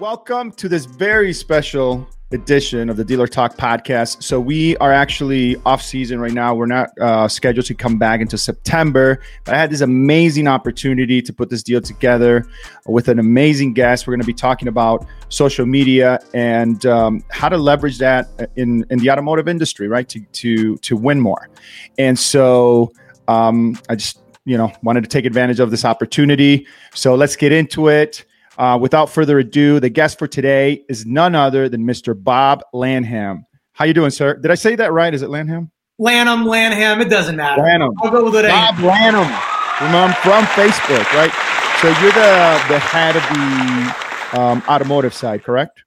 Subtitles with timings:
[0.00, 4.22] Welcome to this very special edition of the Dealer Talk podcast.
[4.22, 6.54] So we are actually off season right now.
[6.54, 11.20] We're not uh, scheduled to come back into September, but I had this amazing opportunity
[11.20, 12.46] to put this deal together
[12.86, 14.06] with an amazing guest.
[14.06, 18.86] We're going to be talking about social media and um, how to leverage that in
[18.88, 20.08] in the automotive industry, right?
[20.08, 21.50] To to to win more.
[21.98, 22.92] And so
[23.30, 26.66] um, I just you know wanted to take advantage of this opportunity.
[26.94, 28.24] So let's get into it.
[28.58, 32.20] Uh, without further ado, the guest for today is none other than Mr.
[32.20, 33.46] Bob Lanham.
[33.72, 34.34] How you doing, sir?
[34.34, 35.14] Did I say that right?
[35.14, 35.70] Is it Lanham?
[35.98, 37.00] Lanham, Lanham.
[37.00, 37.62] It doesn't matter.
[37.62, 37.92] Lanham.
[38.02, 38.48] I'll go with it.
[38.48, 39.28] Bob Lanham.
[39.78, 41.32] From, from Facebook, right?
[41.80, 45.82] So you're the the head of the um, automotive side, correct?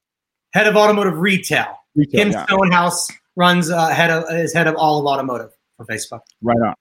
[0.54, 1.78] Head of automotive retail.
[1.96, 2.46] Retail, Kim yeah.
[2.46, 6.22] Stonehouse runs uh, head of is head of all of automotive for Facebook.
[6.42, 6.74] Right on.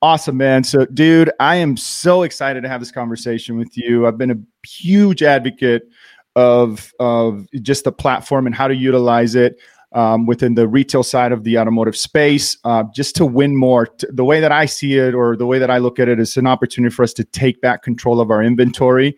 [0.00, 0.62] Awesome, man.
[0.62, 4.06] So, dude, I am so excited to have this conversation with you.
[4.06, 5.88] I've been a huge advocate
[6.36, 9.58] of of just the platform and how to utilize it
[9.92, 13.86] um, within the retail side of the automotive space, uh, just to win more.
[13.86, 16.20] T- the way that I see it, or the way that I look at it,
[16.20, 19.16] is an opportunity for us to take back control of our inventory.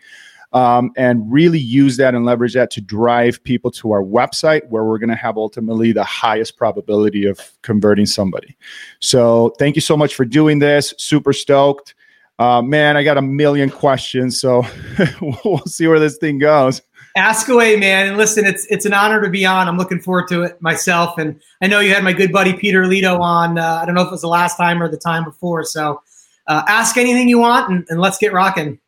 [0.53, 4.83] Um, and really use that and leverage that to drive people to our website where
[4.83, 8.57] we're going to have ultimately the highest probability of converting somebody.
[8.99, 10.93] So, thank you so much for doing this.
[10.99, 11.95] Super stoked.
[12.41, 14.65] Uh, man, I got a million questions, so
[15.45, 16.81] we'll see where this thing goes.
[17.15, 18.09] Ask away, man.
[18.09, 19.69] And listen, it's it's an honor to be on.
[19.69, 21.19] I'm looking forward to it myself.
[21.19, 23.59] And I know you had my good buddy Peter Lito on.
[23.59, 25.65] Uh, I don't know if it was the last time or the time before.
[25.65, 26.01] So
[26.47, 28.79] uh, ask anything you want, and, and let's get rocking.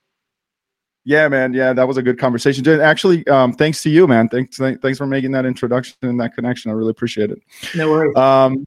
[1.04, 1.52] Yeah, man.
[1.52, 2.66] Yeah, that was a good conversation.
[2.80, 4.28] Actually, um, thanks to you, man.
[4.28, 6.70] Thanks, th- thanks for making that introduction and that connection.
[6.70, 7.42] I really appreciate it.
[7.74, 8.16] No worries.
[8.16, 8.64] Um,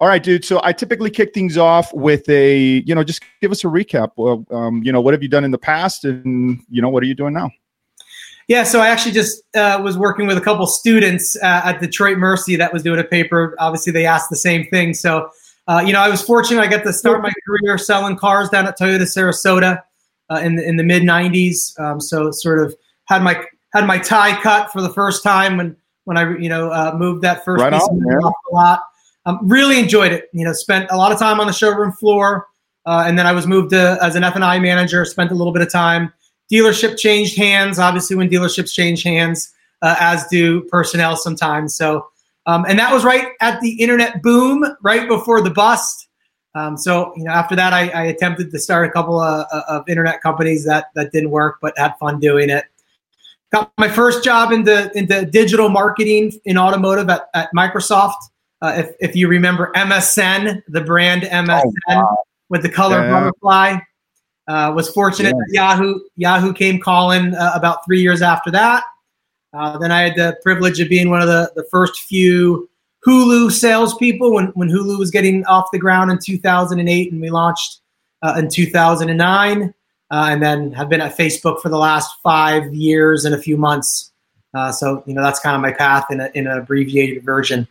[0.00, 0.44] all right, dude.
[0.44, 4.12] So I typically kick things off with a, you know, just give us a recap.
[4.16, 7.02] Well, um, you know, what have you done in the past, and you know, what
[7.02, 7.50] are you doing now?
[8.48, 12.16] Yeah, so I actually just uh, was working with a couple students uh, at Detroit
[12.16, 13.56] Mercy that was doing a paper.
[13.58, 14.94] Obviously, they asked the same thing.
[14.94, 15.30] So,
[15.66, 16.60] uh, you know, I was fortunate.
[16.60, 19.82] I got to start my career selling cars down at Toyota Sarasota
[20.30, 21.78] uh, in the, in the mid '90s.
[21.78, 23.42] Um, so, sort of had my
[23.72, 27.22] had my tie cut for the first time when when I you know uh, moved
[27.22, 28.82] that first Right piece on, of off the lot.
[29.26, 30.28] Um, really enjoyed it.
[30.32, 32.46] You know, spent a lot of time on the showroom floor,
[32.86, 35.04] uh, and then I was moved to as an F and I manager.
[35.04, 36.12] Spent a little bit of time.
[36.50, 37.78] Dealership changed hands.
[37.78, 41.76] Obviously, when dealerships change hands, uh, as do personnel sometimes.
[41.76, 42.06] So,
[42.46, 46.05] um, and that was right at the internet boom, right before the bust.
[46.56, 49.86] Um, so, you know, after that, I, I attempted to start a couple of, of
[49.88, 52.64] internet companies that that didn't work, but had fun doing it.
[53.52, 58.14] Got my first job into into digital marketing in automotive at, at Microsoft.
[58.62, 62.16] Uh, if if you remember MSN, the brand MSN
[62.48, 63.10] with the color Yeah.
[63.10, 63.78] butterfly.
[64.48, 68.82] Uh, was fortunate that Yahoo Yahoo came calling uh, about three years after that.
[69.52, 72.68] Uh, then I had the privilege of being one of the, the first few
[73.06, 77.80] Hulu salespeople when, when Hulu was getting off the ground in 2008, and we launched
[78.22, 79.74] uh, in 2009,
[80.10, 83.56] uh, and then have been at Facebook for the last five years and a few
[83.56, 84.12] months.
[84.54, 87.68] Uh, so you know that's kind of my path in, a, in an abbreviated version.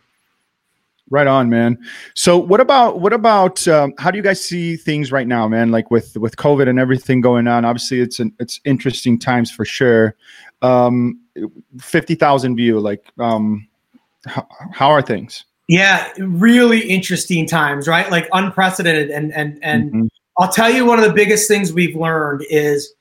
[1.08, 1.78] Right on, man.
[2.14, 5.70] So, what about what about um, how do you guys see things right now, man?
[5.70, 7.64] Like with with COVID and everything going on.
[7.64, 10.16] Obviously, it's an it's interesting times for sure.
[10.62, 11.20] Um,
[11.78, 12.80] Fifty thousand view.
[12.80, 13.68] Like, um,
[14.26, 15.44] how, how are things?
[15.68, 18.10] Yeah, really interesting times, right?
[18.10, 19.10] Like unprecedented.
[19.10, 20.08] And and and Mhm.
[20.38, 22.92] I'll tell you one of the biggest things we've learned is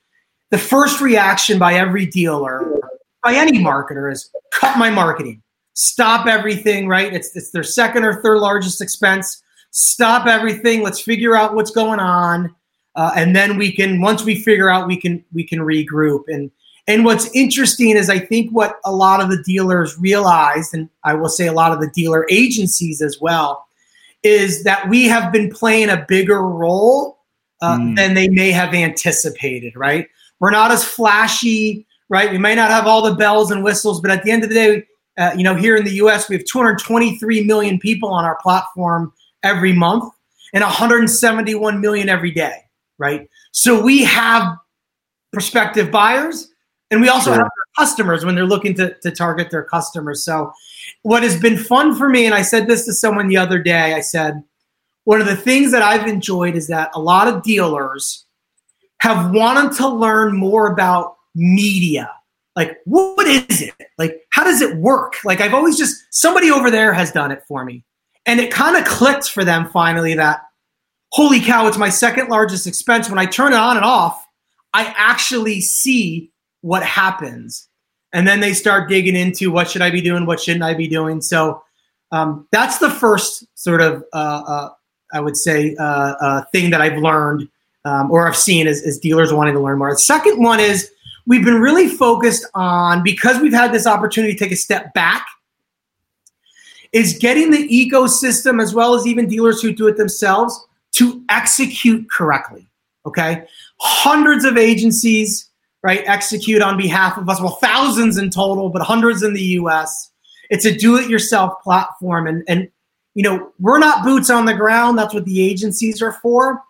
[0.51, 2.79] the first reaction by every dealer,
[3.23, 5.41] by any marketer, is cut my marketing,
[5.73, 6.87] stop everything.
[6.87, 7.13] Right?
[7.13, 9.41] It's it's their second or third largest expense.
[9.71, 10.81] Stop everything.
[10.81, 12.55] Let's figure out what's going on,
[12.95, 13.99] uh, and then we can.
[14.01, 16.23] Once we figure out, we can we can regroup.
[16.29, 16.49] And
[16.87, 21.15] and what's interesting is I think what a lot of the dealers realized, and I
[21.15, 23.65] will say a lot of the dealer agencies as well,
[24.23, 27.19] is that we have been playing a bigger role
[27.61, 27.95] uh, Mm.
[27.95, 30.07] than they may have anticipated, right?
[30.39, 32.29] We're not as flashy, right?
[32.29, 34.55] We may not have all the bells and whistles, but at the end of the
[34.55, 34.83] day,
[35.17, 39.13] uh, you know, here in the US, we have 223 million people on our platform
[39.41, 40.13] every month
[40.53, 42.57] and 171 million every day,
[42.97, 43.27] right?
[43.51, 44.57] So we have
[45.31, 46.51] prospective buyers
[46.95, 47.33] and we also Sure.
[47.33, 50.23] have our customers when they're looking to, to target their customers.
[50.23, 50.53] So
[51.01, 53.93] what has been fun for me, and I said this to someone the other day,
[53.93, 54.41] I said,
[55.03, 58.25] one of the things that I've enjoyed is that a lot of dealers
[59.01, 62.09] have wanted to learn more about media.
[62.55, 63.73] Like, what is it?
[63.97, 65.15] Like, how does it work?
[65.25, 67.83] Like, I've always just, somebody over there has done it for me.
[68.25, 70.43] And it kind of clicked for them finally that,
[71.11, 73.09] holy cow, it's my second largest expense.
[73.09, 74.25] When I turn it on and off,
[74.73, 76.31] I actually see
[76.65, 77.67] what happens.
[78.11, 80.87] And then they start digging into what should I be doing, what shouldn't I be
[80.87, 81.21] doing.
[81.21, 81.61] So
[82.11, 84.69] um, that's the first sort of, uh, uh,
[85.13, 87.47] I would say, uh, uh thing that I've learned
[87.85, 89.91] um, or I've seen as, as dealers wanting to learn more.
[89.91, 90.89] The second one is
[91.27, 95.27] we've been really focused on, because we've had this opportunity to take a step back
[96.93, 102.09] is getting the ecosystem as well as even dealers who do it themselves to execute
[102.09, 102.65] correctly.
[103.05, 103.45] Okay.
[103.79, 105.51] Hundreds of agencies,
[105.85, 107.39] right, execute on behalf of us.
[107.39, 110.09] Well, thousands in total, but hundreds in the US.
[110.49, 112.25] It's a do it yourself platform.
[112.25, 112.69] And, and,
[113.13, 114.97] you know, we're not boots on the ground.
[114.97, 116.63] That's what the agencies are for.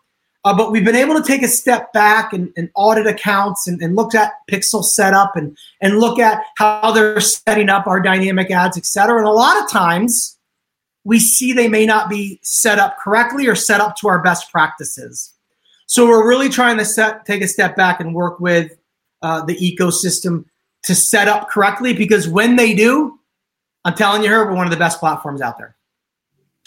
[0.44, 3.81] Uh, but we've been able to take a step back and, and audit accounts and,
[3.81, 8.51] and look at pixel setup and, and look at how they're setting up our dynamic
[8.51, 9.17] ads, et cetera.
[9.17, 10.38] And a lot of times
[11.06, 14.51] we see they may not be set up correctly or set up to our best
[14.51, 15.33] practices.
[15.88, 18.77] So we're really trying to set, take a step back and work with
[19.21, 20.45] uh, the ecosystem
[20.83, 23.19] to set up correctly because when they do,
[23.85, 25.75] I'm telling you, here we're one of the best platforms out there.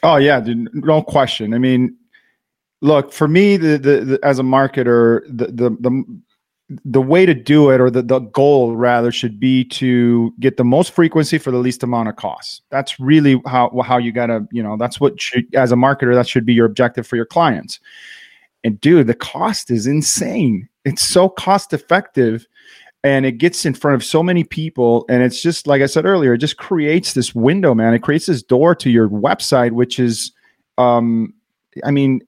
[0.02, 1.54] Oh yeah, dude, no question.
[1.54, 1.96] I mean,
[2.80, 6.20] look for me the, the, the, as a marketer the, the the
[6.84, 10.64] the way to do it or the, the goal rather should be to get the
[10.64, 14.62] most frequency for the least amount of costs that's really how how you gotta you
[14.62, 17.80] know that's what should, as a marketer that should be your objective for your clients
[18.64, 22.46] and dude the cost is insane it's so cost effective
[23.04, 26.04] and it gets in front of so many people and it's just like i said
[26.04, 29.98] earlier it just creates this window man it creates this door to your website which
[29.98, 30.32] is
[30.78, 31.32] um
[31.84, 32.20] i mean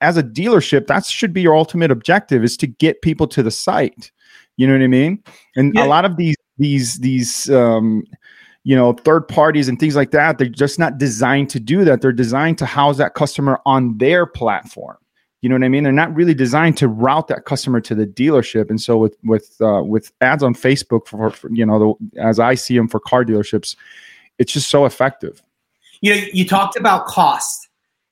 [0.00, 3.50] as a dealership, that should be your ultimate objective is to get people to the
[3.50, 4.10] site.
[4.56, 5.22] You know what I mean?
[5.56, 5.84] And yeah.
[5.84, 8.04] a lot of these these these um,
[8.64, 12.00] you know third parties and things like that, they're just not designed to do that.
[12.00, 14.96] They're designed to house that customer on their platform.
[15.40, 15.84] You know what I mean?
[15.84, 18.70] They're not really designed to route that customer to the dealership.
[18.70, 22.40] And so with with uh, with ads on Facebook for, for you know the, as
[22.40, 23.76] I see them for car dealerships,
[24.38, 25.42] it's just so effective.
[26.00, 27.68] You know, you talked about cost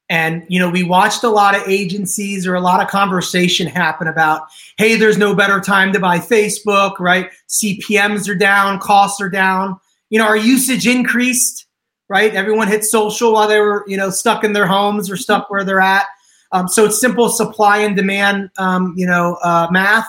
[0.09, 4.07] and, you know, we watched a lot of agencies or a lot of conversation happen
[4.07, 4.43] about,
[4.77, 7.31] hey, there's no better time to buy Facebook, right?
[7.49, 9.79] CPMs are down, costs are down.
[10.11, 11.67] You know, our usage increased,
[12.09, 12.33] right?
[12.35, 15.65] Everyone hit social while they were, you know, stuck in their homes or stuck where
[15.65, 16.07] they're at.
[16.53, 20.09] Um, so it's simple supply and demand, um, you know, uh, math.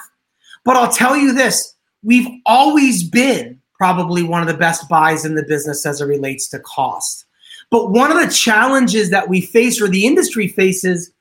[0.64, 5.36] But I'll tell you this we've always been probably one of the best buys in
[5.36, 7.26] the business as it relates to cost.
[7.70, 11.12] But one of the challenges that we face or the industry faces,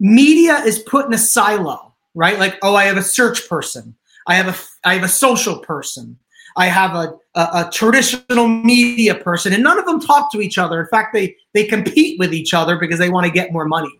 [0.00, 2.38] media is put in a silo, right?
[2.38, 3.94] Like, oh, I have a search person.
[4.26, 6.18] I have a I have a social person.
[6.56, 10.56] I have a, a, a, traditional media person, and none of them talk to each
[10.56, 10.80] other.
[10.80, 13.90] In fact, they they compete with each other because they want to get more money.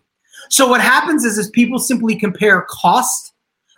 [0.49, 3.33] So what happens is, is people simply compare cost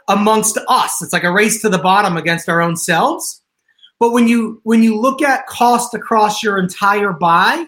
[0.07, 1.01] amongst us.
[1.01, 3.41] It's like a race to the bottom against our own selves.
[3.99, 7.65] But when you when you look at cost across your entire buy,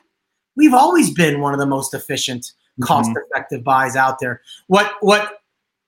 [0.56, 2.84] we've always been one of the most efficient, mm-hmm.
[2.84, 4.42] cost-effective buys out there.
[4.68, 5.40] What what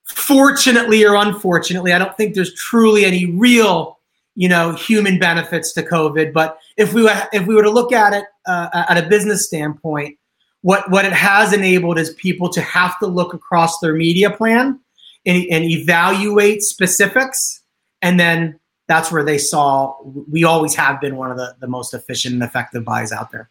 [0.06, 4.00] fortunately or unfortunately, I don't think there's truly any real
[4.36, 6.34] you know human benefits to COVID.
[6.34, 10.18] But if we if we were to look at it uh, at a business standpoint,
[10.62, 14.80] what what it has enabled is people to have to look across their media plan
[15.26, 17.62] and, and evaluate specifics,
[18.02, 21.94] and then that's where they saw we always have been one of the, the most
[21.94, 23.50] efficient and effective buys out there.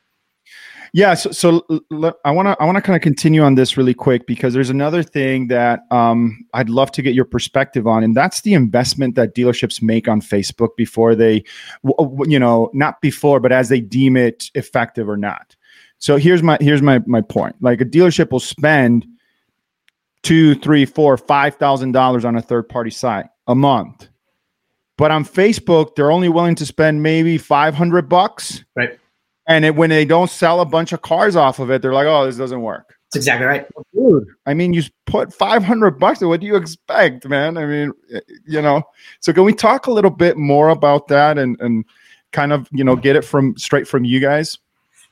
[0.92, 1.64] Yeah, so, so
[2.25, 4.70] I want to I want to kind of continue on this really quick because there's
[4.70, 9.14] another thing that um, I'd love to get your perspective on, and that's the investment
[9.14, 11.44] that dealerships make on Facebook before they,
[12.26, 15.54] you know, not before, but as they deem it effective or not.
[16.00, 17.57] So here's my here's my my point.
[17.61, 19.07] Like a dealership will spend
[20.23, 24.09] two, three, four, five thousand dollars on a third party site a month,
[24.99, 28.64] but on Facebook they're only willing to spend maybe five hundred bucks.
[28.75, 28.99] Right
[29.50, 32.07] and it, when they don't sell a bunch of cars off of it, they're like,
[32.07, 34.25] "Oh, this doesn't work." That's exactly right, dude.
[34.47, 36.21] I mean, you put five hundred bucks.
[36.21, 37.59] What do you expect, man?
[37.59, 37.92] I mean,
[38.47, 38.85] you know.
[39.19, 41.85] So, can we talk a little bit more about that and and
[42.33, 44.57] kind of you know get it from straight from you guys?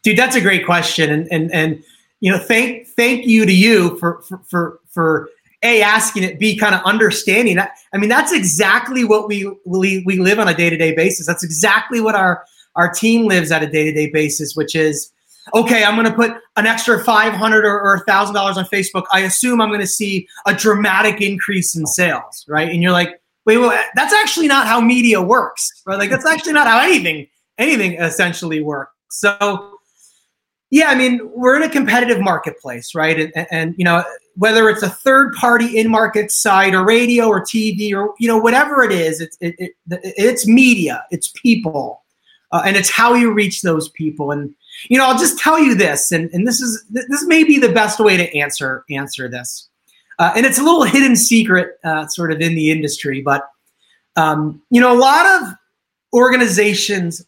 [0.02, 1.82] Dude, that's a great question, and and and
[2.20, 5.28] you know, thank thank you to you for for for, for
[5.62, 7.58] a asking it, b kind of understanding.
[7.58, 10.94] I, I mean, that's exactly what we we we live on a day to day
[10.94, 11.26] basis.
[11.26, 12.44] That's exactly what our
[12.76, 15.12] our team lives at a day to day basis, which is
[15.54, 19.04] okay, I'm going to put an extra 500 or, or $1,000 on Facebook.
[19.12, 22.68] I assume I'm going to see a dramatic increase in sales, right?
[22.68, 25.98] And you're like, wait, wait, that's actually not how media works, right?
[25.98, 27.26] Like that's actually not how anything,
[27.56, 28.92] anything essentially works.
[29.10, 29.77] So,
[30.70, 33.32] yeah, I mean, we're in a competitive marketplace, right?
[33.34, 34.04] And, and, you know,
[34.38, 38.38] whether it's a third party in market site or radio or TV or you know
[38.38, 42.04] whatever it is, it's it, it, it's media, it's people,
[42.52, 44.30] uh, and it's how you reach those people.
[44.30, 44.54] And
[44.88, 47.72] you know, I'll just tell you this, and, and this is this may be the
[47.72, 49.68] best way to answer answer this,
[50.20, 53.48] uh, and it's a little hidden secret, uh, sort of in the industry, but
[54.14, 55.48] um, you know, a lot of
[56.12, 57.26] organizations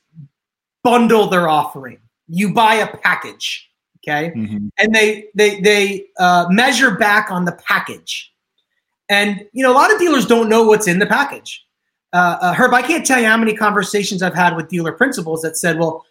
[0.85, 1.99] bundle their offering.
[2.31, 3.71] You buy a package
[4.03, 4.33] okay?
[4.35, 4.69] Mm-hmm.
[4.79, 8.33] and they they they uh, measure back on the package.
[9.09, 11.65] And you know a lot of dealers don't know what's in the package.
[12.13, 15.43] Uh, uh, herb i can't tell you how many conversations i've had with dealer principals
[15.43, 16.05] that said well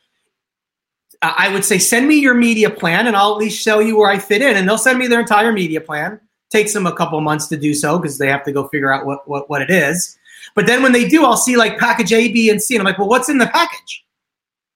[1.21, 4.09] i would say send me your media plan and i'll at least show you where
[4.09, 4.55] i fit in.
[4.55, 6.21] And they'll send me their entire media plan.
[6.51, 9.05] Takes them a couple months to do so because they have to go figure out
[9.05, 10.17] what, what, what it is.
[10.55, 12.85] But then when they do i'll see like package a b and c and i'm
[12.85, 14.05] like well what's in the package?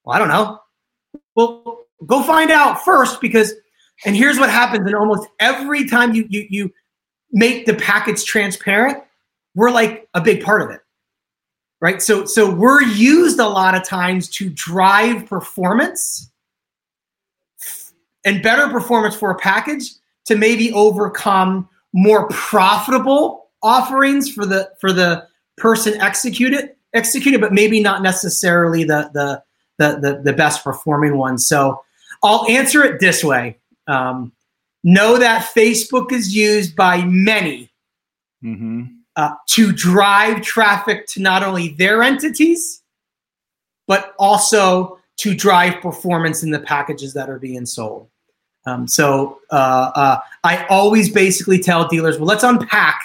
[0.04, 0.60] Well i don't know
[1.36, 3.54] well Go find out first because,
[4.06, 6.74] and here's what happens And almost every time you you you
[7.32, 9.04] make the package transparent,
[9.56, 10.82] we're like a big part of it.
[11.82, 12.02] Right?
[12.02, 16.32] So so we're used a lot of times to drive performance
[18.26, 19.90] and better performance for a package
[20.26, 27.80] to maybe overcome more profitable offerings for the for the person executed executed but maybe
[27.80, 29.42] not necessarily the the
[29.78, 31.84] the the, the best performing one so
[32.24, 33.60] I'll answer it this way.
[33.86, 34.32] Um,
[34.84, 37.70] know that Facebook is used by many
[38.44, 38.86] mm-hmm.
[39.18, 42.82] uh, to drive traffic to not only their entities,
[43.88, 48.10] but also to drive performance in the packages that are being sold.
[48.66, 53.02] Um, so uh, uh, I always basically tell dealers, well, let's unpack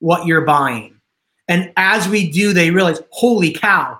[0.00, 1.00] what you're buying.
[1.48, 3.98] And as we do, they realize, holy cow,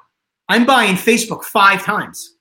[0.51, 2.37] I'm buying Facebook five times.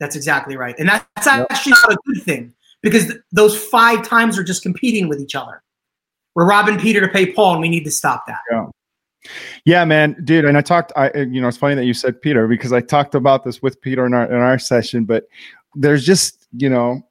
[0.00, 0.74] That's exactly right.
[0.78, 5.08] And that's actually not a good thing because th- those five times are just competing
[5.08, 5.62] with each other.
[6.34, 8.38] We're robbing Peter to pay Paul, and we need to stop that.
[8.50, 8.66] Yeah.
[9.66, 10.46] Yeah, man, dude.
[10.46, 13.14] And I talked, I, you know, it's funny that you said Peter because I talked
[13.14, 15.24] about this with Peter in our, in our session, but
[15.74, 17.02] there's just, you know,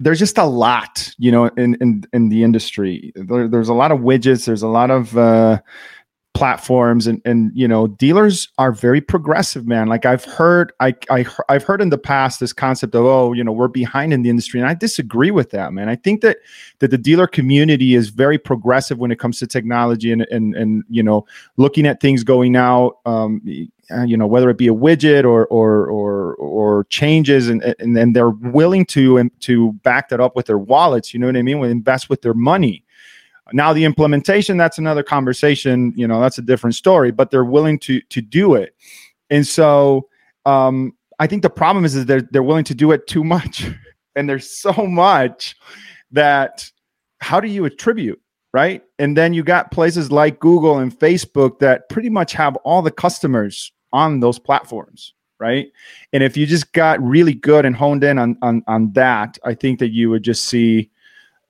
[0.00, 3.92] there's just a lot, you know, in, in, in the industry, there, there's a lot
[3.92, 4.46] of widgets.
[4.46, 5.60] There's a lot of, uh,
[6.32, 9.88] platforms and and you know dealers are very progressive man.
[9.88, 13.42] Like i've heard I, I i've heard in the past this concept of oh you
[13.42, 15.88] know we're behind in the industry and i disagree with that man.
[15.88, 16.38] I think that
[16.78, 20.84] that the dealer community is very progressive when it comes to technology and and and
[20.88, 23.42] you know looking at things going out um
[23.90, 27.96] uh, you know whether it be a widget or or or or changes and and
[27.96, 31.36] then they're willing to and to back that up with their wallets you know what
[31.36, 31.58] i mean?
[31.58, 32.84] We invest with their money
[33.52, 35.92] now the implementation, that's another conversation.
[35.96, 37.10] You know, that's a different story.
[37.10, 38.74] But they're willing to to do it,
[39.30, 40.08] and so
[40.46, 43.66] um, I think the problem is, is they're they're willing to do it too much,
[44.16, 45.56] and there's so much
[46.12, 46.70] that
[47.20, 48.20] how do you attribute
[48.52, 48.82] right?
[48.98, 52.90] And then you got places like Google and Facebook that pretty much have all the
[52.90, 55.68] customers on those platforms, right?
[56.12, 59.54] And if you just got really good and honed in on on on that, I
[59.54, 60.90] think that you would just see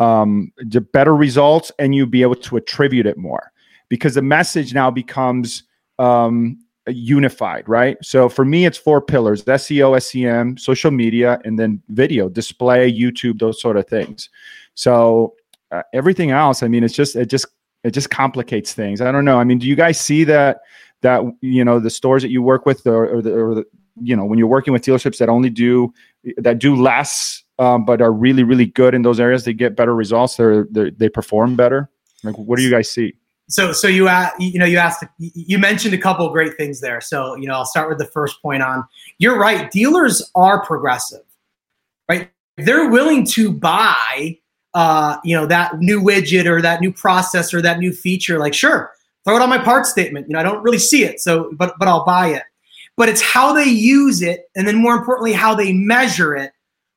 [0.01, 0.53] um,
[0.93, 3.53] better results and you'll be able to attribute it more
[3.89, 5.65] because the message now becomes
[5.99, 7.99] um, unified, right?
[8.03, 13.39] So for me, it's four pillars SEO, SEM, social media, and then video, display, YouTube,
[13.39, 14.31] those sort of things.
[14.75, 15.35] So
[15.71, 17.47] uh, everything else, I mean, it's just, it just,
[17.85, 19.01] it just complicates things.
[19.01, 19.39] I don't know.
[19.39, 20.61] I mean, do you guys see that,
[21.03, 23.65] that, you know, the stores that you work with or, or the, or the
[24.03, 25.93] you know, when you're working with dealerships that only do,
[26.39, 29.45] that do less um, but are really really good in those areas.
[29.45, 30.37] They get better results.
[30.37, 31.89] They're, they're they perform better.
[32.25, 33.15] Like, what do you guys see?
[33.49, 36.81] So so you asked, you know you asked you mentioned a couple of great things
[36.81, 37.01] there.
[37.01, 38.85] So you know I'll start with the first point on.
[39.19, 39.71] You're right.
[39.71, 41.25] Dealers are progressive,
[42.09, 42.31] right?
[42.57, 44.39] They're willing to buy
[44.73, 48.39] uh, you know that new widget or that new process or that new feature.
[48.39, 48.93] Like sure,
[49.25, 50.29] throw it on my part statement.
[50.29, 52.45] You know I don't really see it, so but but I'll buy it.
[53.01, 56.53] But it's how they use it, and then more importantly, how they measure it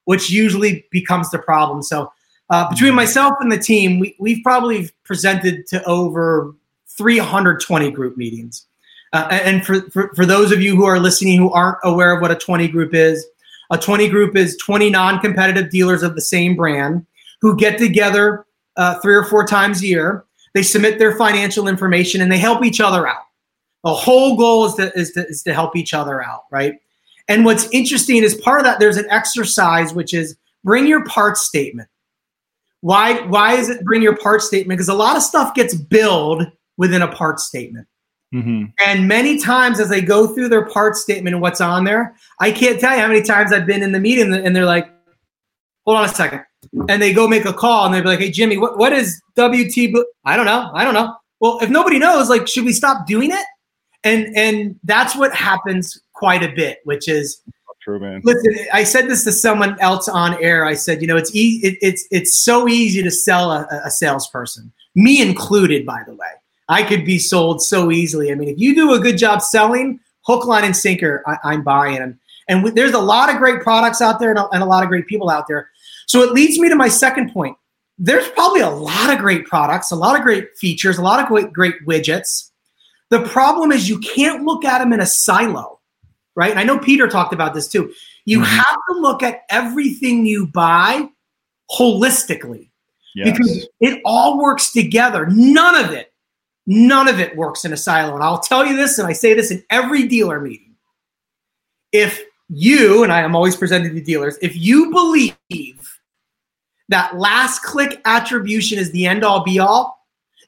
[0.06, 1.82] which usually becomes the problem.
[1.82, 2.12] So
[2.50, 6.54] uh, between myself and the team, we, we've probably presented to over
[6.90, 8.66] 320 group meetings.
[9.12, 12.22] Uh, and for, for, for those of you who are listening who aren't aware of
[12.22, 13.26] what a 20 group is,
[13.72, 17.06] a 20 group is 20 non competitive dealers of the same brand
[17.42, 18.46] who get together
[18.76, 20.26] uh, three or four times a year.
[20.54, 23.24] They submit their financial information and they help each other out.
[23.84, 26.76] The whole goal is to, is to, is to help each other out, right?
[27.28, 31.38] And what's interesting is part of that, there's an exercise which is bring your part
[31.38, 31.90] statement.
[32.82, 34.78] Why, why is it bring your part statement?
[34.78, 36.44] Because a lot of stuff gets billed
[36.78, 37.88] within a part statement.
[38.34, 38.66] Mm-hmm.
[38.86, 42.52] And many times as they go through their part statement and what's on there, I
[42.52, 44.90] can't tell you how many times I've been in the meeting and they're like,
[45.86, 46.44] hold on a second.
[46.90, 50.06] and they go make a call and they're like, "Hey, Jimmy, what what is WT?
[50.26, 50.72] I don't know.
[50.74, 51.16] I don't know.
[51.40, 53.46] Well, if nobody knows, like, should we stop doing it?
[54.04, 57.42] And and that's what happens quite a bit, which is
[57.84, 58.22] True, man.
[58.24, 60.66] Listen, I said this to someone else on air.
[60.66, 63.92] I said, you know, it's e- it, it's it's so easy to sell a, a
[63.92, 66.28] salesperson, me included, by the way.
[66.70, 68.32] I could be sold so easily.
[68.32, 71.64] I mean, if you do a good job selling, hook, line, and sinker, I, am
[71.64, 71.98] buying.
[71.98, 72.18] And,
[72.48, 74.84] and w- there's a lot of great products out there and a, and a lot
[74.84, 75.70] of great people out there.
[76.08, 77.58] So it leads me to my second point.
[77.98, 81.28] There's probably a lot of great products, a lot of great features, a lot of
[81.28, 82.50] great, great widgets.
[83.14, 85.74] The problem is you can't look at them in a silo
[86.36, 86.52] right?
[86.52, 87.94] And I know Peter talked about this too.
[88.26, 88.56] You mm-hmm.
[88.56, 91.08] have to look at everything you buy
[91.72, 92.70] holistically
[93.16, 93.32] yes.
[93.32, 95.28] because it all works together.
[95.28, 96.14] None of it,
[96.66, 98.16] none of it works in a silo.
[98.16, 100.76] And I'll tell you this, and I say this in every dealer meeting.
[101.92, 105.36] If you, and I am always presenting to dealers, if you believe
[106.90, 110.03] that last click attribution is the end all be all,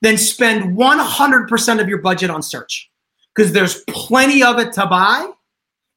[0.06, 2.90] then spend 100% of your budget on search
[3.34, 5.30] because there's plenty of it to buy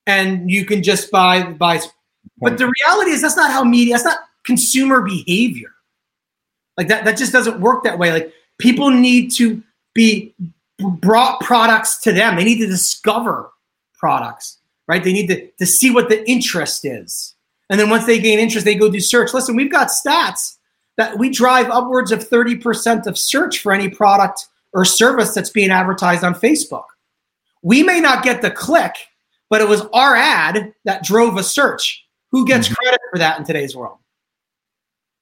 [0.06, 1.80] and you can just buy buy.
[2.38, 3.94] But the reality is that's not how media.
[3.94, 5.74] That's not consumer behavior.
[6.76, 7.04] Like that.
[7.04, 8.12] That just doesn't work that way.
[8.12, 9.62] Like people need to
[9.94, 10.34] be
[10.78, 12.36] brought products to them.
[12.36, 13.50] They need to discover
[13.98, 15.02] products, right?
[15.02, 17.34] They need to, to see what the interest is.
[17.68, 19.34] And then once they gain interest, they go do search.
[19.34, 20.57] Listen, we've got stats
[20.98, 25.70] that we drive upwards of 30% of search for any product or service that's being
[25.70, 26.84] advertised on Facebook.
[27.62, 28.94] We may not get the click,
[29.48, 32.04] but it was our ad that drove a search.
[32.32, 32.74] Who gets mm-hmm.
[32.74, 33.98] credit for that in today's world?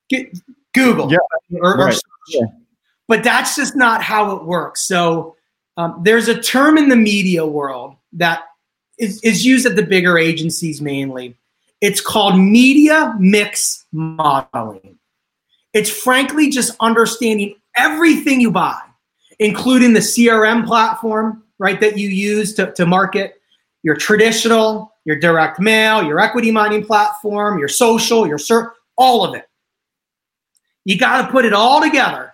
[0.09, 0.37] Get,
[0.75, 1.19] Google yeah.
[1.61, 1.95] or, right.
[1.95, 2.47] or yeah.
[3.07, 4.83] But that's just not how it works.
[4.83, 5.37] So
[5.77, 8.43] um, there's a term in the media world that
[8.99, 11.37] is, is used at the bigger agencies mainly.
[11.81, 14.96] It's called media mix modeling.
[15.77, 18.81] It's frankly just understanding everything you buy,
[19.39, 23.43] including the CRM platform, right, that you use to, to market,
[23.83, 29.35] your traditional, your direct mail, your equity mining platform, your social, your search, all of
[29.35, 29.45] it.
[30.87, 32.33] You got to put it all together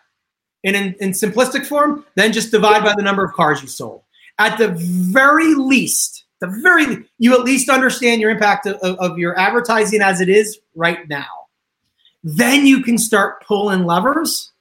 [0.62, 4.02] in, in, in simplistic form, then just divide by the number of cars you sold.
[4.38, 9.36] At the very least, the very you at least understand your impact of, of your
[9.36, 11.41] advertising as it is right now.
[12.24, 14.52] Then you can start pulling levers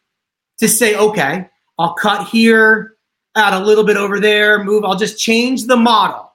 [0.60, 2.96] to say, okay, I'll cut here,
[3.36, 4.84] add a little bit over there, move.
[4.84, 6.32] I'll just change the model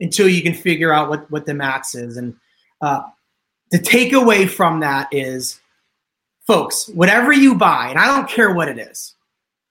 [0.00, 2.16] until you can figure out what, what the max is.
[2.16, 2.34] And
[2.80, 3.02] uh,
[3.70, 5.60] the takeaway from that is,
[6.46, 9.14] folks, whatever you buy, and I don't care what it is,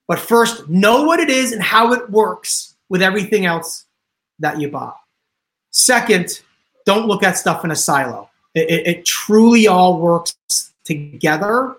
[0.08, 3.86] but first know what it is and how it works with everything else
[4.39, 4.91] that you buy.
[5.71, 6.41] Second,
[6.86, 8.29] don't look at stuff in a silo.
[8.56, 10.36] It, it, truly all works
[10.86, 11.76] together.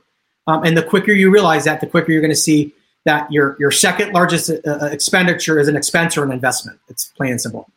[0.46, 2.72] Um, and the quicker you realize that, the quicker you're going to see
[3.04, 6.78] that your, your second largest uh, uh, expenditure is an expense or an investment.
[6.88, 7.70] It's plain and simple.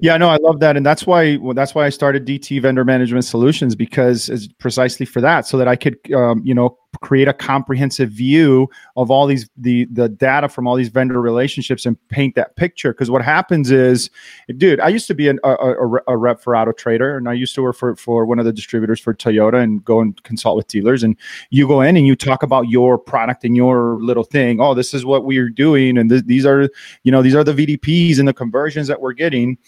[0.00, 2.84] Yeah, no, I love that, and that's why well, that's why I started DT Vendor
[2.84, 7.28] Management Solutions because it's precisely for that, so that I could, um, you know, create
[7.28, 11.96] a comprehensive view of all these the the data from all these vendor relationships and
[12.08, 12.92] paint that picture.
[12.92, 14.10] Because what happens is,
[14.56, 17.32] dude, I used to be an, a, a, a, rep for Auto Trader, and I
[17.32, 20.56] used to work for for one of the distributors for Toyota and go and consult
[20.56, 21.02] with dealers.
[21.02, 21.16] And
[21.50, 24.60] you go in and you talk about your product and your little thing.
[24.60, 26.68] Oh, this is what we're doing, and th- these are
[27.04, 29.58] you know these are the VDPs and the conversions that we're getting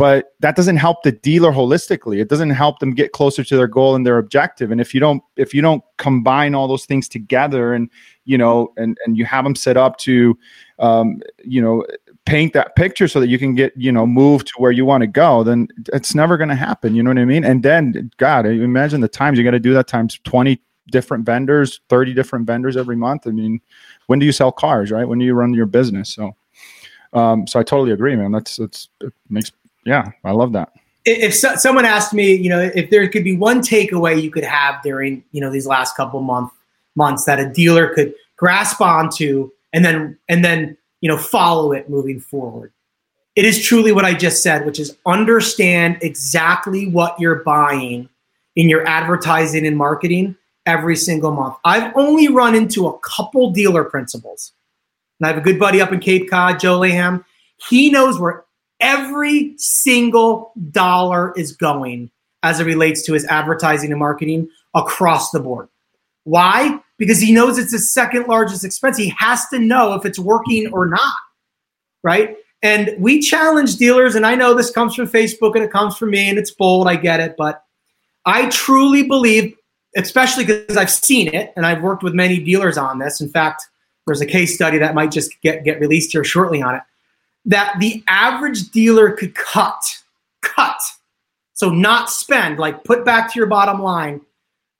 [0.00, 2.22] but that doesn't help the dealer holistically.
[2.22, 4.70] It doesn't help them get closer to their goal and their objective.
[4.70, 7.90] And if you don't if you don't combine all those things together and
[8.24, 10.38] you know and and you have them set up to
[10.78, 11.84] um, you know
[12.24, 15.02] paint that picture so that you can get you know move to where you want
[15.02, 16.94] to go then it's never going to happen.
[16.94, 17.44] You know what i mean?
[17.44, 20.58] And then god imagine the times you got to do that times 20
[20.90, 23.26] different vendors 30 different vendors every month.
[23.26, 23.60] I mean
[24.06, 25.06] when do you sell cars right?
[25.06, 26.08] When do you run your business?
[26.08, 26.34] So
[27.12, 28.30] um, so I totally agree, man.
[28.30, 29.50] That's that's it makes
[29.84, 30.72] yeah, I love that.
[31.04, 34.44] If so, someone asked me, you know, if there could be one takeaway you could
[34.44, 36.52] have during, you know, these last couple month
[36.96, 41.88] months that a dealer could grasp onto and then and then, you know, follow it
[41.88, 42.72] moving forward.
[43.36, 48.08] It is truly what I just said, which is understand exactly what you're buying
[48.56, 51.56] in your advertising and marketing every single month.
[51.64, 54.52] I've only run into a couple dealer principals.
[55.18, 57.24] And I have a good buddy up in Cape Cod, Joe Laham.
[57.68, 58.44] He knows where
[58.80, 62.10] every single dollar is going
[62.42, 65.68] as it relates to his advertising and marketing across the board.
[66.24, 66.80] Why?
[66.98, 68.96] Because he knows it's his second largest expense.
[68.96, 71.14] He has to know if it's working or not,
[72.02, 72.36] right?
[72.62, 76.10] And we challenge dealers, and I know this comes from Facebook and it comes from
[76.10, 77.64] me, and it's bold, I get it, but
[78.26, 79.56] I truly believe
[79.96, 83.20] especially because I've seen it and I've worked with many dealers on this.
[83.20, 83.66] In fact,
[84.06, 86.82] there's a case study that might just get, get released here shortly on it.
[87.46, 89.82] That the average dealer could cut,
[90.42, 90.80] cut,
[91.54, 94.20] so not spend, like put back to your bottom line,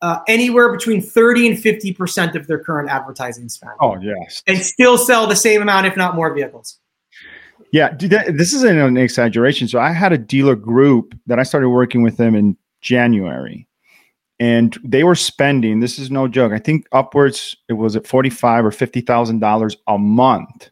[0.02, 3.72] uh, anywhere between 30 and 50% of their current advertising spend.
[3.80, 4.42] Oh, yes.
[4.46, 6.78] And still sell the same amount, if not more vehicles.
[7.72, 9.68] Yeah, dude, that, this isn't an exaggeration.
[9.68, 13.68] So I had a dealer group that I started working with them in January,
[14.40, 15.80] and they were spending.
[15.80, 16.52] This is no joke.
[16.52, 20.69] I think upwards it was at forty five or fifty thousand dollars a month.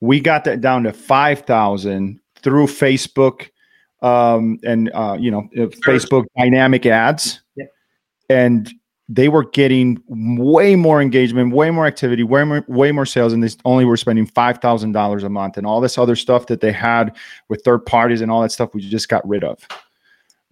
[0.00, 3.50] We got that down to five thousand through Facebook,
[4.02, 7.40] um, and uh, you know, uh, Facebook dynamic ads,
[8.28, 8.72] and
[9.08, 13.42] they were getting way more engagement, way more activity, way more, way more sales, and
[13.42, 16.60] they only were spending five thousand dollars a month, and all this other stuff that
[16.60, 17.16] they had
[17.48, 19.66] with third parties and all that stuff we just got rid of.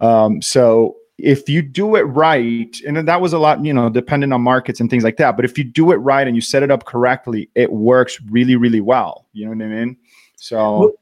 [0.01, 4.33] Um, so if you do it right, and that was a lot, you know, dependent
[4.33, 5.35] on markets and things like that.
[5.35, 8.55] But if you do it right and you set it up correctly, it works really,
[8.55, 9.25] really well.
[9.33, 9.97] You know what I mean?
[10.35, 10.95] So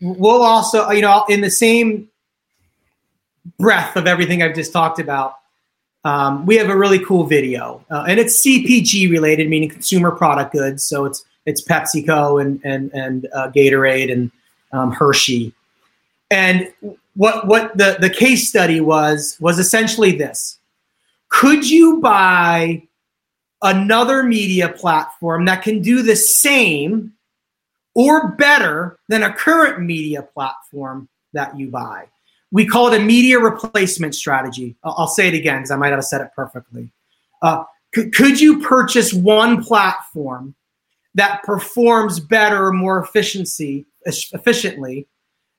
[0.00, 2.08] we'll also, you know, in the same
[3.58, 5.36] breath of everything I've just talked about
[6.04, 10.52] um, we have a really cool video, uh, and it's CPG related, meaning consumer product
[10.52, 10.82] goods.
[10.82, 14.30] So it's it's PepsiCo and and and uh, Gatorade and
[14.72, 15.52] um, Hershey.
[16.30, 16.72] And
[17.14, 20.58] what what the the case study was was essentially this:
[21.28, 22.82] Could you buy
[23.62, 27.12] another media platform that can do the same
[27.94, 32.06] or better than a current media platform that you buy?
[32.52, 34.76] we call it a media replacement strategy.
[34.82, 36.90] I'll, say it again because I might not have said it perfectly.
[37.42, 40.54] Uh, c- could you purchase one platform
[41.14, 45.06] that performs better more efficiency efficiently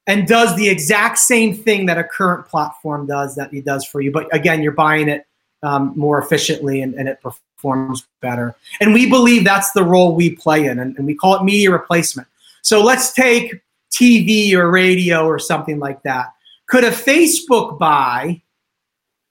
[0.07, 4.01] and does the exact same thing that a current platform does that it does for
[4.01, 5.25] you but again you're buying it
[5.63, 10.35] um, more efficiently and, and, it performs better and we believe that's the role we
[10.35, 12.27] play in and, and we call it media replacement
[12.63, 13.61] so let's take
[13.91, 16.33] tv or radio or something like that
[16.71, 18.41] could a Facebook buy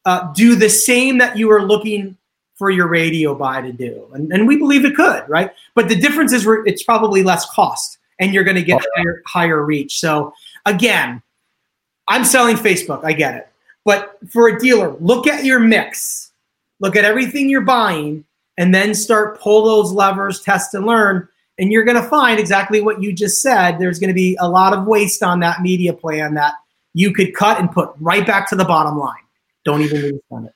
[0.05, 2.17] uh, do the same that you are looking
[2.57, 4.07] for your radio buy to do?
[4.13, 5.51] And, and we believe it could, right?
[5.75, 9.65] But the difference is it's probably less cost and you're going to get higher, higher
[9.65, 9.99] reach.
[9.99, 10.35] So
[10.67, 11.23] again,
[12.09, 13.05] I'm selling Facebook.
[13.05, 13.49] I get it.
[13.85, 16.33] But for a dealer, look at your mix,
[16.81, 18.25] look at everything you're buying,
[18.59, 21.29] and then start pull those levers, test and learn.
[21.59, 23.79] And you're going to find exactly what you just said.
[23.79, 26.55] There's going to be a lot of waste on that media plan that
[26.95, 29.23] you could cut and put right back to the bottom line.
[29.65, 30.53] Don't even lose on it.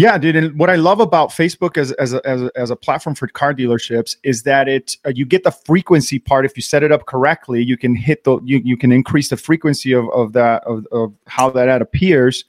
[0.00, 0.34] Yeah, dude.
[0.34, 3.52] And what I love about Facebook as, as, a, as, as a platform for car
[3.52, 6.46] dealerships is that it uh, you get the frequency part.
[6.46, 9.36] If you set it up correctly, you can hit the you, you can increase the
[9.36, 12.46] frequency of, of that of, of how that ad appears.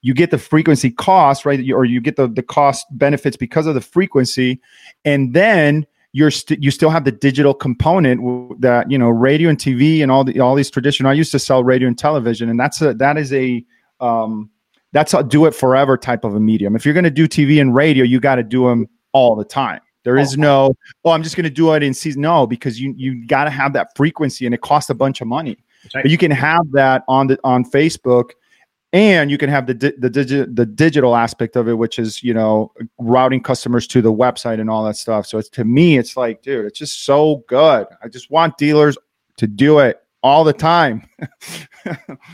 [0.00, 3.74] You get the frequency cost right, or you get the the cost benefits because of
[3.74, 4.58] the frequency,
[5.04, 9.58] and then you're st- you still have the digital component that you know radio and
[9.58, 11.10] TV and all the all these traditional.
[11.10, 13.62] I used to sell radio and television, and that's a that is a
[14.00, 14.48] um,
[14.94, 16.74] that's a do it forever type of a medium.
[16.74, 19.44] If you're going to do TV and radio, you got to do them all the
[19.44, 19.80] time.
[20.04, 22.22] There is no, oh, I'm just going to do it in season.
[22.22, 25.26] No, because you you got to have that frequency, and it costs a bunch of
[25.26, 25.58] money.
[25.94, 26.04] Right.
[26.04, 28.30] But you can have that on the on Facebook
[28.94, 32.32] and you can have the the digi- the digital aspect of it which is you
[32.32, 36.16] know routing customers to the website and all that stuff so it's to me it's
[36.16, 38.96] like dude it's just so good i just want dealers
[39.36, 41.08] to do it all the time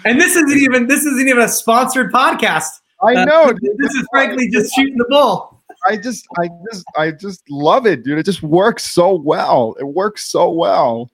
[0.07, 3.95] and this isn't even this isn't even a sponsored podcast i uh, know uh, this
[3.95, 8.19] is frankly just shooting the bull I just, I just, I just love it, dude.
[8.19, 9.75] It just works so well.
[9.81, 11.11] It works so well.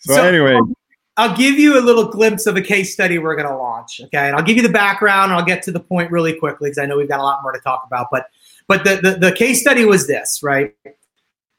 [0.00, 0.58] So, so anyway,
[1.16, 4.00] I'll give you a little glimpse of a case study we're going to launch.
[4.04, 5.32] Okay, and I'll give you the background.
[5.32, 7.52] I'll get to the point really quickly because I know we've got a lot more
[7.52, 8.08] to talk about.
[8.10, 8.26] But
[8.66, 10.74] but the the, the case study was this, right?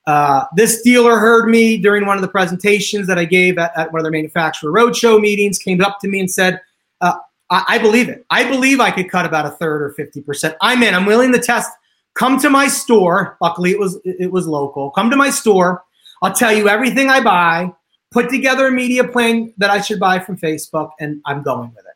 [0.08, 3.92] Uh, this dealer heard me during one of the presentations that I gave at, at
[3.92, 5.58] one of their manufacturer roadshow meetings.
[5.58, 6.62] Came up to me and said,
[7.02, 7.16] uh,
[7.50, 8.26] I, "I believe it.
[8.30, 10.56] I believe I could cut about a third or fifty percent.
[10.62, 10.94] I'm in.
[10.94, 11.72] I'm willing to test.
[12.14, 13.38] Come to my store.
[13.42, 14.92] Luckily, it was it was local.
[14.92, 15.84] Come to my store.
[16.22, 17.74] I'll tell you everything I buy."
[18.16, 21.86] put together a media plan that I should buy from Facebook, and I'm going with
[21.86, 21.96] it.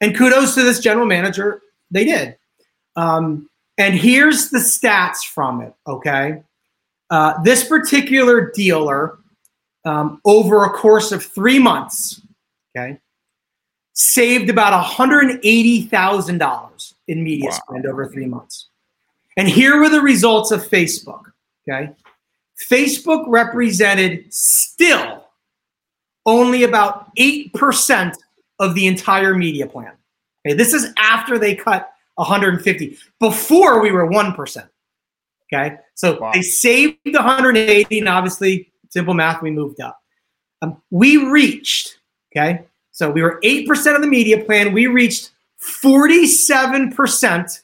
[0.00, 1.60] And kudos to this general manager,
[1.90, 2.38] they did.
[2.96, 6.42] Um, and here's the stats from it, okay?
[7.10, 9.18] Uh, this particular dealer,
[9.84, 12.22] um, over a course of three months,
[12.76, 12.98] okay,
[13.94, 17.58] saved about $180,000 in media wow.
[17.68, 18.68] spend over three months.
[19.36, 21.22] And here were the results of Facebook,
[21.68, 21.90] okay?
[22.70, 25.26] Facebook represented still
[26.26, 28.14] only about 8%
[28.58, 29.92] of the entire media plan.
[30.46, 32.98] Okay, this is after they cut 150.
[33.18, 34.68] Before we were 1%.
[35.52, 35.76] Okay.
[35.94, 36.30] So wow.
[36.32, 39.98] they saved 180, and obviously, simple math, we moved up.
[40.62, 41.98] Um, we reached,
[42.32, 42.64] okay.
[42.92, 44.72] So we were 8% of the media plan.
[44.72, 45.30] We reached
[45.82, 47.62] 47%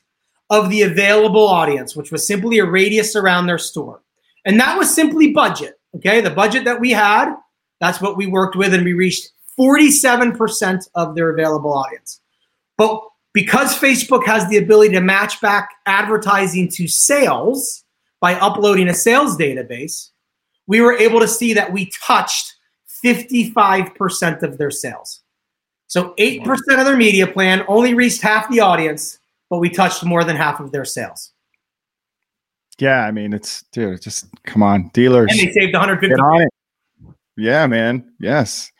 [0.50, 4.02] of the available audience, which was simply a radius around their store.
[4.44, 5.78] And that was simply budget.
[5.96, 6.20] Okay.
[6.20, 7.34] The budget that we had,
[7.80, 12.20] that's what we worked with, and we reached 47% of their available audience.
[12.76, 13.02] But
[13.36, 17.84] because Facebook has the ability to match back advertising to sales
[18.18, 20.08] by uploading a sales database,
[20.66, 22.54] we were able to see that we touched
[23.04, 25.20] 55% of their sales.
[25.86, 26.46] So 8%
[26.78, 29.18] of their media plan only reached half the audience,
[29.50, 31.34] but we touched more than half of their sales.
[32.78, 35.28] Yeah, I mean, it's dude, just come on, dealers.
[35.30, 36.18] And they saved 150.
[36.18, 36.48] on it.
[37.36, 38.14] Yeah, man.
[38.18, 38.72] Yes.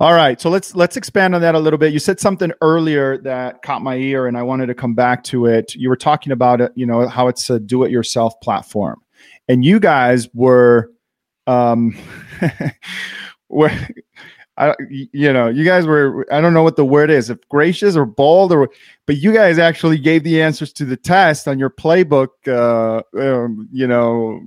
[0.00, 1.92] All right, so let's let's expand on that a little bit.
[1.92, 5.46] You said something earlier that caught my ear, and I wanted to come back to
[5.46, 5.74] it.
[5.74, 9.02] You were talking about it, you know, how it's a do-it-yourself platform,
[9.48, 10.92] and you guys were,
[11.48, 11.98] um,
[13.48, 13.72] were,
[14.56, 16.24] I, you know, you guys were.
[16.32, 18.70] I don't know what the word is, if gracious or bold, or
[19.06, 22.28] but you guys actually gave the answers to the test on your playbook.
[22.46, 24.42] Uh, um, you know,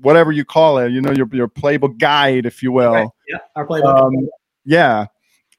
[0.00, 2.92] whatever you call it, you know, your your playbook guide, if you will.
[2.92, 3.08] Right.
[3.28, 4.04] Yeah, our playbook.
[4.06, 4.28] Um,
[4.66, 5.06] yeah,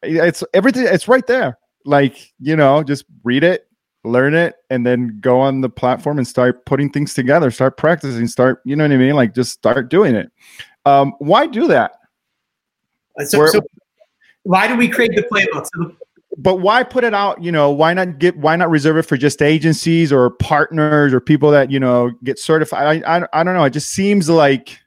[0.04, 0.86] it's everything.
[0.88, 1.58] It's right there.
[1.86, 3.68] Like you know, just read it,
[4.04, 7.50] learn it, and then go on the platform and start putting things together.
[7.50, 8.28] Start practicing.
[8.28, 8.62] Start.
[8.66, 9.16] You know what I mean?
[9.16, 10.32] Like just start doing it.
[10.86, 11.94] Um, why do that?
[13.20, 13.62] Uh, so, Where, so
[14.44, 15.68] why do we create the playbook?
[15.74, 15.96] So
[16.38, 19.18] but why put it out you know why not get why not reserve it for
[19.18, 23.56] just agencies or partners or people that you know get certified i i, I don't
[23.56, 24.80] know it just seems like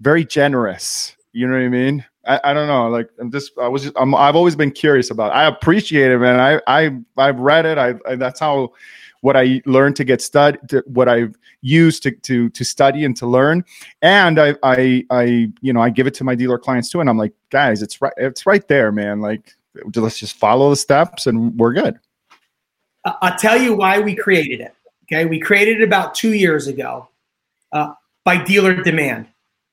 [0.00, 2.88] very generous you know what i mean I, I don't know.
[2.88, 5.32] Like I'm just, I was, just, I'm, I've always been curious about.
[5.32, 5.36] It.
[5.36, 6.38] I appreciate it, man.
[6.38, 7.78] I, I, I've read it.
[7.78, 8.72] I, I that's how
[9.20, 13.26] what I learned to get stud, what I've used to to to study and to
[13.26, 13.64] learn.
[14.02, 17.00] And I, I, I, you know, I give it to my dealer clients too.
[17.00, 19.20] And I'm like, guys, it's right, it's right there, man.
[19.20, 19.56] Like,
[19.96, 21.98] let's just follow the steps, and we're good.
[23.04, 24.74] I'll tell you why we created it.
[25.04, 27.08] Okay, we created it about two years ago
[27.72, 29.26] uh, by dealer demand.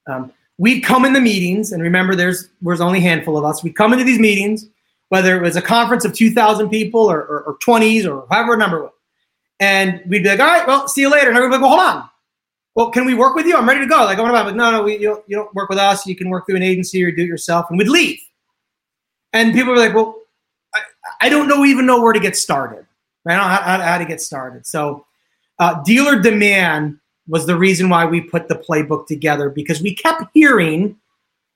[0.08, 3.64] Um, we'd come in the meetings, and remember, there's there's only a handful of us.
[3.64, 4.68] We'd come into these meetings,
[5.10, 8.84] whether it was a conference of 2,000 people or, or, or 20s or however number
[8.84, 8.92] was,
[9.60, 11.82] and we'd be like, "All right, well, see you later." And everybody would go, "Hold
[11.82, 12.10] on,
[12.76, 13.56] well, can we work with you?
[13.56, 15.70] I'm ready to go." Like, I'm like, "No, no, we, you, don't, you don't work
[15.70, 16.06] with us.
[16.06, 18.20] You can work through an agency or do it yourself." And we'd leave,
[19.34, 20.22] and people were like, "Well,
[20.74, 20.82] I,
[21.22, 22.86] I don't know even know where to get started.
[23.28, 25.06] I don't know how, how, how to get started." So,
[25.60, 30.24] uh, dealer demand was the reason why we put the playbook together because we kept
[30.34, 30.96] hearing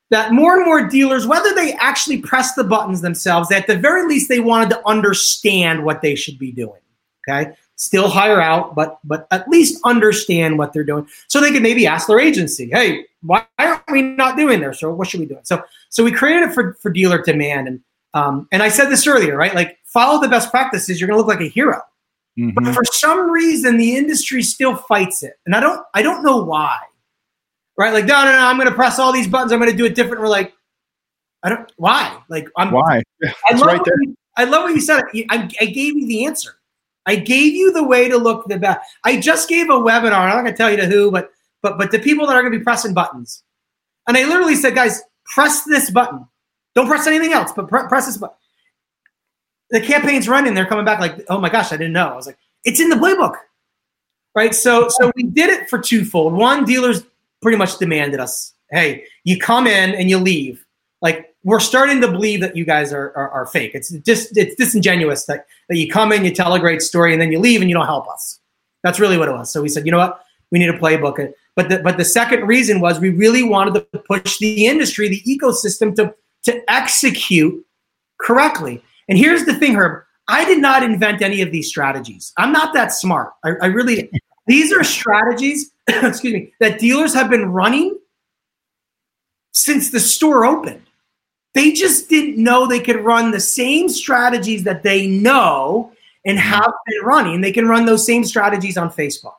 [0.10, 4.08] that more and more dealers, whether they actually press the buttons themselves, at the very
[4.08, 6.82] least they wanted to understand what they should be doing.
[7.28, 7.52] Okay.
[7.76, 11.08] Still hire out, but but at least understand what they're doing.
[11.28, 14.80] So they could maybe ask their agency, hey, why aren't we not doing this?
[14.80, 15.38] So what should we do?
[15.44, 17.68] So so we created it for, for dealer demand.
[17.68, 17.82] And
[18.14, 19.54] um, and I said this earlier, right?
[19.54, 21.82] Like follow the best practices, you're gonna look like a hero.
[22.40, 22.64] Mm-hmm.
[22.64, 26.38] But for some reason, the industry still fights it, and I don't I don't know
[26.38, 26.80] why.
[27.78, 27.94] Right?
[27.94, 29.52] Like, no, no, no, I'm going to press all these buttons.
[29.52, 30.22] I'm going to do it different.
[30.22, 30.54] We're like,
[31.44, 32.18] I don't why.
[32.30, 33.04] Like, I'm why.
[33.24, 35.04] I love, right you, I love what you said.
[35.30, 36.56] I, I gave you the answer.
[37.06, 38.80] I gave you the way to look the best.
[39.04, 40.20] I just gave a webinar.
[40.20, 42.42] I'm not going to tell you to who, but but but the people that are
[42.42, 43.44] going to be pressing buttons.
[44.08, 45.02] And I literally said, guys,
[45.34, 46.26] press this button.
[46.76, 48.36] Don't press anything else, but pr- press this button
[49.72, 50.54] the campaign's running.
[50.54, 52.10] They're coming back like, oh my gosh, I didn't know.
[52.10, 53.36] I was like, it's in the playbook,
[54.36, 54.54] right?
[54.54, 56.34] So, so we did it for twofold.
[56.34, 57.04] One, dealers
[57.42, 60.66] pretty much demanded us, hey, you come in and you leave.
[61.02, 63.72] Like we're starting to believe that you guys are, are, are fake.
[63.74, 67.22] It's just it's disingenuous that, that you come in, you tell a great story, and
[67.22, 68.40] then you leave and you don't help us.
[68.84, 69.52] That's really what it was.
[69.52, 71.34] So we said, you know what, we need a playbook.
[71.56, 75.22] But the, but the second reason was we really wanted to push the industry, the
[75.22, 77.66] ecosystem to to execute
[78.20, 78.82] correctly.
[79.10, 80.04] And here's the thing, Herb.
[80.30, 82.32] I did not invent any of these strategies.
[82.38, 83.34] I'm not that smart.
[83.44, 84.10] I, I really.
[84.48, 88.00] These are strategies, excuse me, that dealers have been running
[89.52, 90.82] since the store opened.
[91.54, 95.92] They just didn't know they could run the same strategies that they know
[96.26, 96.48] and mm-hmm.
[96.48, 97.42] have been running.
[97.42, 99.36] They can run those same strategies on Facebook.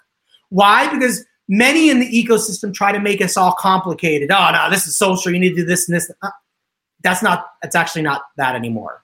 [0.50, 0.92] Why?
[0.92, 4.30] Because many in the ecosystem try to make us all complicated.
[4.30, 5.32] Oh no, this is social.
[5.32, 6.10] You need to do this and this.
[6.22, 6.30] Uh,
[7.02, 7.46] that's not.
[7.62, 9.02] It's actually not that anymore.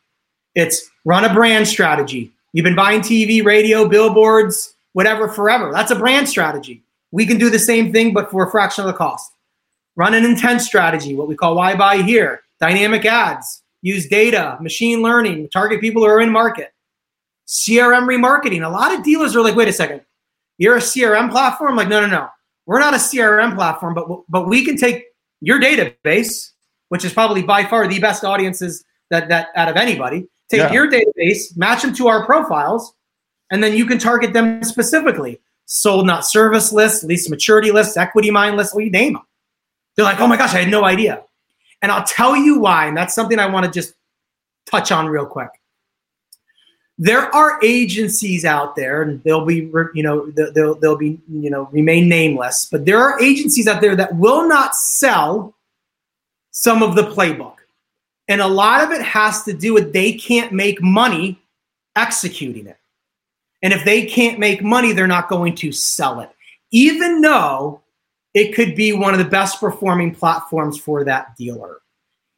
[0.56, 2.32] It's run a brand strategy.
[2.52, 5.70] You've been buying TV, radio, billboards, whatever forever.
[5.70, 6.82] That's a brand strategy.
[7.12, 9.32] We can do the same thing, but for a fraction of the cost.
[9.96, 15.02] Run an intent strategy, what we call why buy here, dynamic ads, use data, machine
[15.02, 16.72] learning, target people who are in market.
[17.46, 18.66] CRM remarketing.
[18.66, 20.00] A lot of dealers are like, wait a second,
[20.56, 21.76] you're a CRM platform?
[21.76, 22.28] Like, no, no, no.
[22.64, 25.04] We're not a CRM platform, but but we can take
[25.40, 26.52] your database,
[26.88, 30.26] which is probably by far the best audiences that that out of anybody.
[30.48, 30.72] Take yeah.
[30.72, 32.94] your database, match them to our profiles,
[33.50, 35.40] and then you can target them specifically.
[35.66, 39.22] Sold not service lists, lease maturity lists, equity mine lists, what you name them.
[39.96, 41.22] They're like, oh my gosh, I had no idea.
[41.82, 43.94] And I'll tell you why, and that's something I want to just
[44.66, 45.48] touch on real quick.
[46.98, 51.68] There are agencies out there, and they'll be, you know, they'll, they'll be, you know,
[51.72, 55.54] remain nameless, but there are agencies out there that will not sell
[56.52, 57.55] some of the playbook.
[58.28, 61.40] And a lot of it has to do with they can't make money
[61.94, 62.78] executing it.
[63.62, 66.30] And if they can't make money, they're not going to sell it,
[66.70, 67.80] even though
[68.34, 71.80] it could be one of the best performing platforms for that dealer.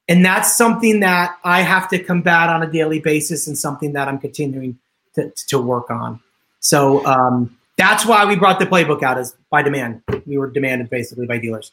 [0.09, 4.09] And that's something that I have to combat on a daily basis and something that
[4.09, 4.79] I'm continuing
[5.17, 6.21] to, to work on.
[6.61, 10.03] So um, that's why we brought the playbook out as by demand.
[10.25, 11.73] We were demanded basically by dealers.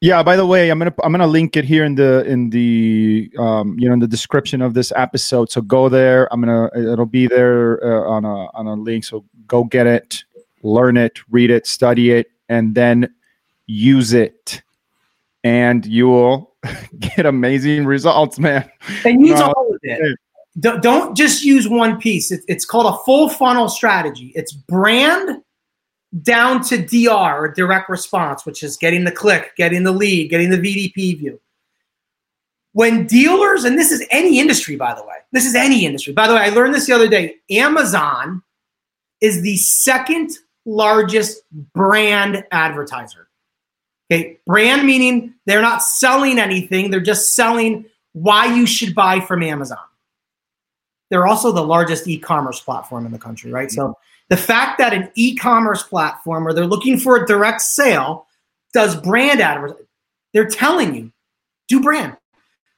[0.00, 0.22] Yeah.
[0.22, 3.78] By the way, I'm gonna I'm gonna link it here in the in the um,
[3.78, 5.50] you know in the description of this episode.
[5.50, 6.32] So go there.
[6.32, 9.04] I'm gonna it'll be there uh, on a on a link.
[9.04, 10.24] So go get it,
[10.62, 13.12] learn it, read it, study it, and then
[13.66, 14.62] use it,
[15.42, 16.54] and you will
[16.98, 18.70] get amazing results, man.
[19.04, 20.18] And use all of it.
[20.60, 22.32] Don't just use one piece.
[22.32, 24.32] It's called a full funnel strategy.
[24.34, 25.42] It's brand
[26.22, 30.56] down to DR direct response, which is getting the click, getting the lead, getting the
[30.58, 31.40] VDP view.
[32.72, 36.12] When dealers, and this is any industry, by the way, this is any industry.
[36.12, 37.36] By the way, I learned this the other day.
[37.50, 38.42] Amazon
[39.20, 40.30] is the second
[40.64, 41.42] largest
[41.74, 43.28] brand advertiser.
[44.10, 49.42] Okay, brand meaning they're not selling anything, they're just selling why you should buy from
[49.42, 49.78] Amazon.
[51.10, 53.70] They're also the largest e commerce platform in the country, right?
[53.70, 53.96] So
[54.30, 58.26] the fact that an e-commerce platform or they're looking for a direct sale
[58.72, 59.86] does brand advertising,
[60.34, 61.12] they're telling you,
[61.68, 62.16] do brand.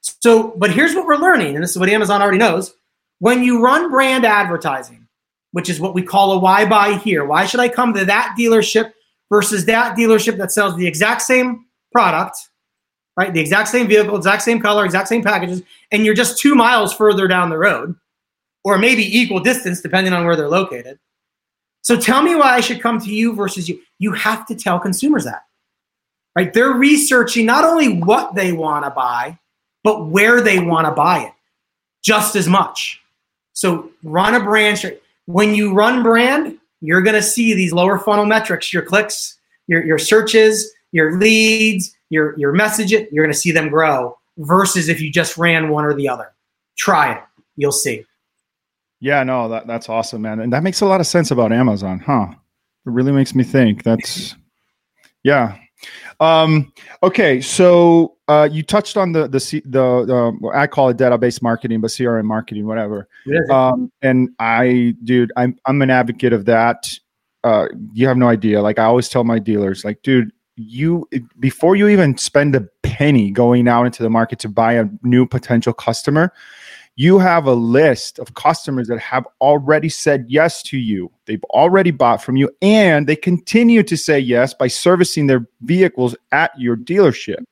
[0.00, 2.72] So, but here's what we're learning, and this is what Amazon already knows.
[3.18, 5.08] When you run brand advertising,
[5.52, 8.36] which is what we call a why buy here, why should I come to that
[8.38, 8.92] dealership
[9.28, 12.36] versus that dealership that sells the exact same product,
[13.16, 13.32] right?
[13.34, 16.94] The exact same vehicle, exact same color, exact same packages, and you're just two miles
[16.94, 17.94] further down the road,
[18.64, 20.98] or maybe equal distance depending on where they're located.
[21.82, 23.80] So tell me why I should come to you versus you.
[23.98, 25.44] You have to tell consumers that.
[26.36, 26.52] Right?
[26.52, 29.38] They're researching not only what they want to buy,
[29.82, 31.32] but where they want to buy it
[32.02, 33.00] just as much.
[33.52, 34.96] So run a brand.
[35.26, 39.84] When you run brand, you're going to see these lower funnel metrics, your clicks, your,
[39.84, 45.00] your searches, your leads, your, your messages, you're going to see them grow versus if
[45.00, 46.32] you just ran one or the other.
[46.76, 47.22] Try it.
[47.56, 48.04] You'll see.
[49.00, 50.40] Yeah, no, that, that's awesome, man.
[50.40, 52.28] And that makes a lot of sense about Amazon, huh?
[52.86, 53.82] It really makes me think.
[53.82, 54.36] That's
[55.22, 55.56] yeah.
[56.18, 61.42] Um, okay, so uh, you touched on the the the, the I call it database
[61.42, 63.08] marketing, but CRM marketing, whatever.
[63.50, 66.90] Um, and I, dude, I'm I'm an advocate of that.
[67.42, 68.60] Uh, you have no idea.
[68.60, 71.08] Like I always tell my dealers, like, dude, you
[71.38, 75.26] before you even spend a penny going out into the market to buy a new
[75.26, 76.32] potential customer,
[77.00, 81.10] you have a list of customers that have already said yes to you.
[81.24, 86.14] They've already bought from you and they continue to say yes by servicing their vehicles
[86.30, 87.42] at your dealership.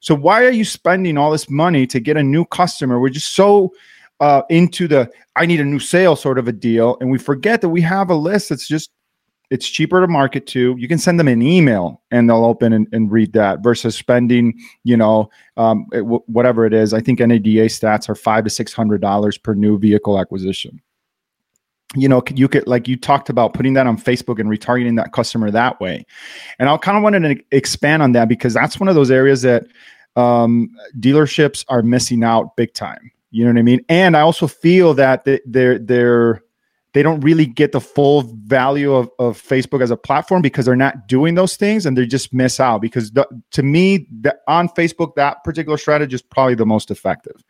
[0.00, 3.00] So why are you spending all this money to get a new customer?
[3.00, 3.72] We're just so
[4.20, 7.62] uh, into the I need a new sale sort of a deal, and we forget
[7.62, 8.90] that we have a list that's just
[9.52, 10.74] it's cheaper to market to.
[10.78, 14.58] You can send them an email and they'll open and, and read that versus spending,
[14.82, 16.94] you know, um, it, w- whatever it is.
[16.94, 20.80] I think NADA stats are five to six hundred dollars per new vehicle acquisition.
[21.94, 25.12] You know, you could like you talked about putting that on Facebook and retargeting that
[25.12, 26.06] customer that way.
[26.58, 29.42] And I kind of wanted to expand on that because that's one of those areas
[29.42, 29.66] that
[30.16, 33.10] um, dealerships are missing out big time.
[33.30, 33.84] You know what I mean?
[33.90, 36.42] And I also feel that they're they're
[36.92, 40.76] they don't really get the full value of, of Facebook as a platform because they're
[40.76, 42.82] not doing those things and they just miss out.
[42.82, 47.42] Because the, to me, the, on Facebook, that particular strategy is probably the most effective.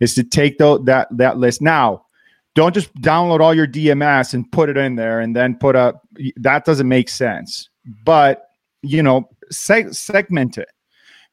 [0.00, 2.06] Is to take the, that that list now.
[2.54, 6.06] Don't just download all your DMS and put it in there and then put up
[6.36, 7.68] that doesn't make sense.
[8.04, 8.46] But
[8.82, 10.68] you know, seg- segment it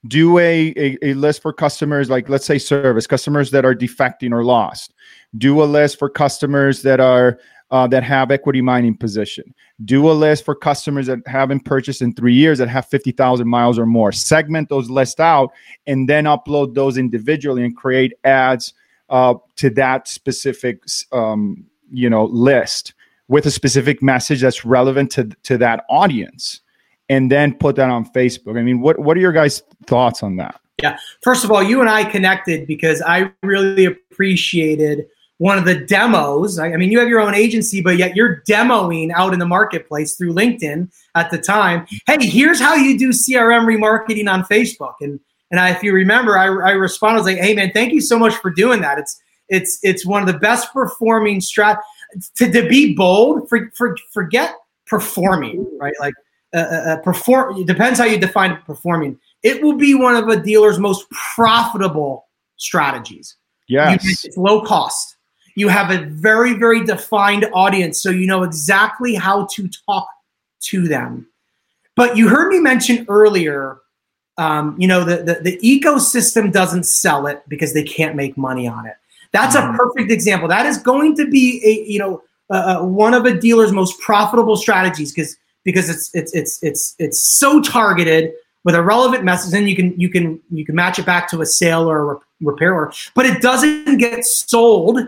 [0.07, 4.31] do a, a, a, list for customers like let's say service customers that are defecting
[4.31, 4.93] or lost
[5.37, 7.39] do a list for customers that are
[7.71, 9.53] uh, that have equity mining position.
[9.85, 13.79] Do a list for customers that haven't purchased in three years that have 50000 miles
[13.79, 14.11] or more.
[14.11, 15.51] Segment those lists out
[15.87, 18.73] and then upload those individually and create ads
[19.09, 22.93] uh, to that specific um, you know list
[23.27, 26.61] with a specific message that's relevant to to that audience
[27.09, 28.57] and then put that on facebook.
[28.57, 30.59] I mean what what are your guys thoughts on that?
[30.81, 30.97] Yeah.
[31.21, 35.07] First of all you and i connected because i really appreciated
[35.41, 36.59] one of the demos.
[36.59, 40.15] I, mean, you have your own agency, but yet you're demoing out in the marketplace
[40.15, 41.87] through LinkedIn at the time.
[42.05, 44.93] Hey, here's how you do CRM remarketing on Facebook.
[45.01, 45.19] And
[45.49, 48.01] and I, if you remember, I, I responded I was like, "Hey, man, thank you
[48.01, 48.99] so much for doing that.
[48.99, 49.19] It's
[49.49, 51.79] it's it's one of the best performing strat
[52.35, 53.49] to, to be bold.
[53.49, 54.53] For, for forget
[54.85, 55.95] performing, right?
[55.99, 56.13] Like
[56.53, 57.57] uh, uh, uh perform.
[57.57, 59.19] It depends how you define performing.
[59.41, 62.27] It will be one of a dealer's most profitable
[62.57, 63.37] strategies.
[63.67, 65.17] Yes, you, it's low cost
[65.55, 70.07] you have a very, very defined audience, so you know exactly how to talk
[70.61, 71.27] to them.
[71.95, 73.79] But you heard me mention earlier,
[74.37, 78.67] um, you know, the, the, the ecosystem doesn't sell it because they can't make money
[78.67, 78.95] on it.
[79.31, 80.47] That's a perfect example.
[80.47, 84.57] That is going to be a you know uh, one of a dealer's most profitable
[84.57, 88.33] strategies because because it's it's it's it's it's so targeted
[88.63, 91.41] with a relevant message, and you can you can you can match it back to
[91.41, 94.99] a sale or a repair order, but it doesn't get sold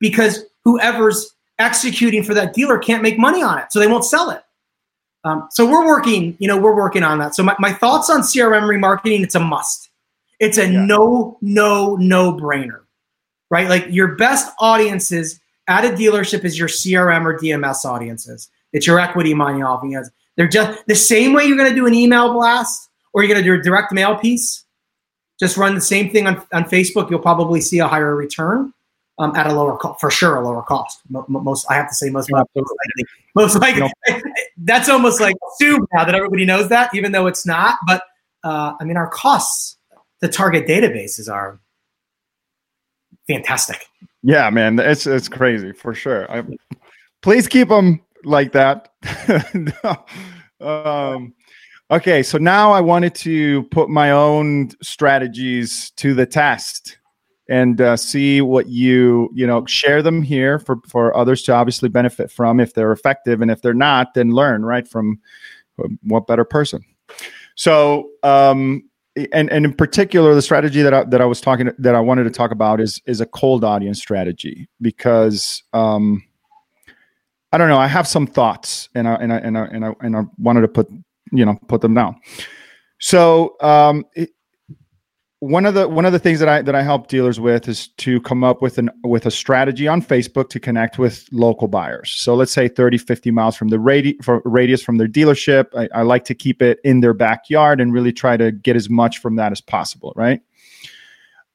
[0.00, 4.30] because whoever's executing for that dealer can't make money on it, so they won't sell
[4.30, 4.42] it.
[5.24, 7.34] Um, so we're working, you know, we're working on that.
[7.34, 9.90] So my, my thoughts on CRM remarketing, it's a must.
[10.38, 10.84] It's a yeah.
[10.84, 12.80] no, no, no brainer,
[13.50, 13.68] right?
[13.68, 15.38] Like your best audiences
[15.68, 18.48] at a dealership is your CRM or DMS audiences.
[18.72, 20.10] It's your equity money audience.
[20.36, 23.44] They're just the same way you're going to do an email blast or you're going
[23.44, 24.64] to do a direct mail piece.
[25.38, 27.10] Just run the same thing on, on Facebook.
[27.10, 28.72] You'll probably see a higher return
[29.20, 31.02] um, at a lower cost, for sure, a lower cost.
[31.10, 33.04] Most, I have to say, most, most likely,
[33.36, 33.92] most likely.
[34.56, 37.76] that's almost like assumed now that everybody knows that, even though it's not.
[37.86, 38.02] But
[38.42, 39.76] uh, I mean, our costs,
[40.20, 41.60] the target databases are
[43.28, 43.84] fantastic.
[44.22, 46.30] Yeah, man, it's it's crazy for sure.
[46.32, 46.42] I,
[47.20, 48.88] please keep them like that.
[50.62, 51.34] um,
[51.90, 56.96] okay, so now I wanted to put my own strategies to the test
[57.50, 61.90] and uh, see what you you know share them here for for others to obviously
[61.90, 62.60] benefit from.
[62.60, 65.20] If they're effective and if they're not then learn right from
[66.02, 66.82] what better person.
[67.56, 68.84] So um
[69.32, 72.24] and and in particular the strategy that I, that I was talking that I wanted
[72.24, 76.22] to talk about is is a cold audience strategy because um
[77.52, 79.94] I don't know I have some thoughts and I and I and I and I,
[80.00, 80.88] and I wanted to put
[81.32, 82.16] you know put them down.
[83.00, 84.30] So um it,
[85.40, 87.88] one of the one of the things that I that I help dealers with is
[87.88, 92.12] to come up with an with a strategy on Facebook to connect with local buyers.
[92.12, 95.66] So let's say 30, 50 miles from the radi- radius from their dealership.
[95.74, 98.90] I, I like to keep it in their backyard and really try to get as
[98.90, 100.42] much from that as possible, right?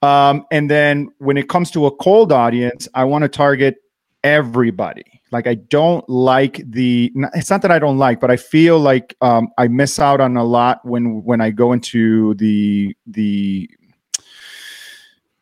[0.02, 3.78] Um, and then when it comes to a cold audience, I want to target
[4.26, 5.21] everybody.
[5.32, 7.11] Like I don't like the.
[7.34, 10.36] It's not that I don't like, but I feel like um, I miss out on
[10.36, 13.69] a lot when when I go into the the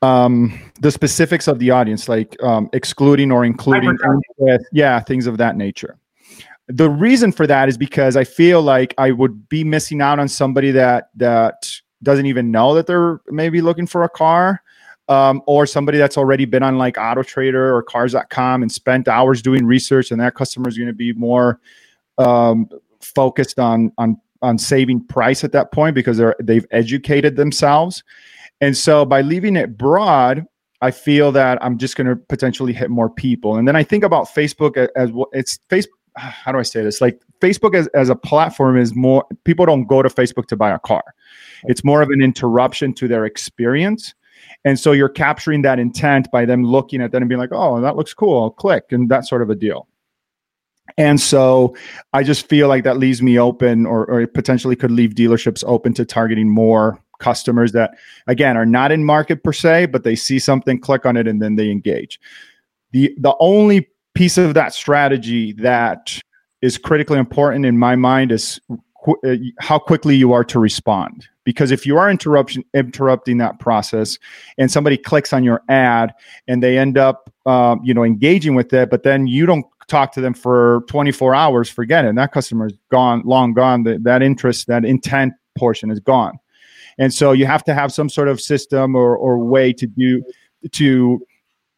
[0.02, 3.98] um, the specifics of the audience, like um, excluding or including,
[4.74, 5.98] yeah, things of that nature.
[6.68, 10.28] The reason for that is because I feel like I would be missing out on
[10.28, 11.70] somebody that that
[12.02, 14.63] doesn't even know that they're maybe looking for a car
[15.10, 19.42] um, or somebody that's already been on like Auto Trader or Cars.com and spent hours
[19.42, 21.60] doing research, and that customer is going to be more
[22.18, 22.70] um,
[23.02, 28.04] focused on on on saving price at that point because they're they've educated themselves.
[28.62, 30.46] And so by leaving it broad,
[30.82, 33.58] I feel that I'm just going to potentially hit more people.
[33.58, 35.88] And then I think about Facebook as, as it's Facebook.
[36.16, 37.02] How do I say this?
[37.02, 40.72] Like Facebook as, as a platform is more people don't go to Facebook to buy
[40.72, 41.04] a car.
[41.64, 44.14] It's more of an interruption to their experience.
[44.66, 47.82] And so you're capturing that intent by them looking at that and being like, oh,
[47.82, 49.88] that looks cool, I'll click, and that sort of a deal.
[50.98, 51.76] And so
[52.14, 55.64] I just feel like that leaves me open or, or it potentially could leave dealerships
[55.66, 57.98] open to targeting more customers that,
[58.28, 61.42] again, are not in market per se, but they see something, click on it, and
[61.42, 62.20] then they engage.
[62.92, 66.20] The, the only piece of that strategy that
[66.62, 68.60] is critically important in my mind is
[69.04, 73.60] qu- uh, how quickly you are to respond because if you are interruption interrupting that
[73.60, 74.18] process
[74.58, 76.14] and somebody clicks on your ad
[76.48, 80.12] and they end up um, you know engaging with it but then you don't talk
[80.14, 82.16] to them for 24 hours forget it.
[82.16, 83.84] That customer is gone long gone.
[83.84, 86.40] The, that interest that intent portion is gone.
[86.98, 90.24] And so you have to have some sort of system or, or way to do
[90.72, 91.26] to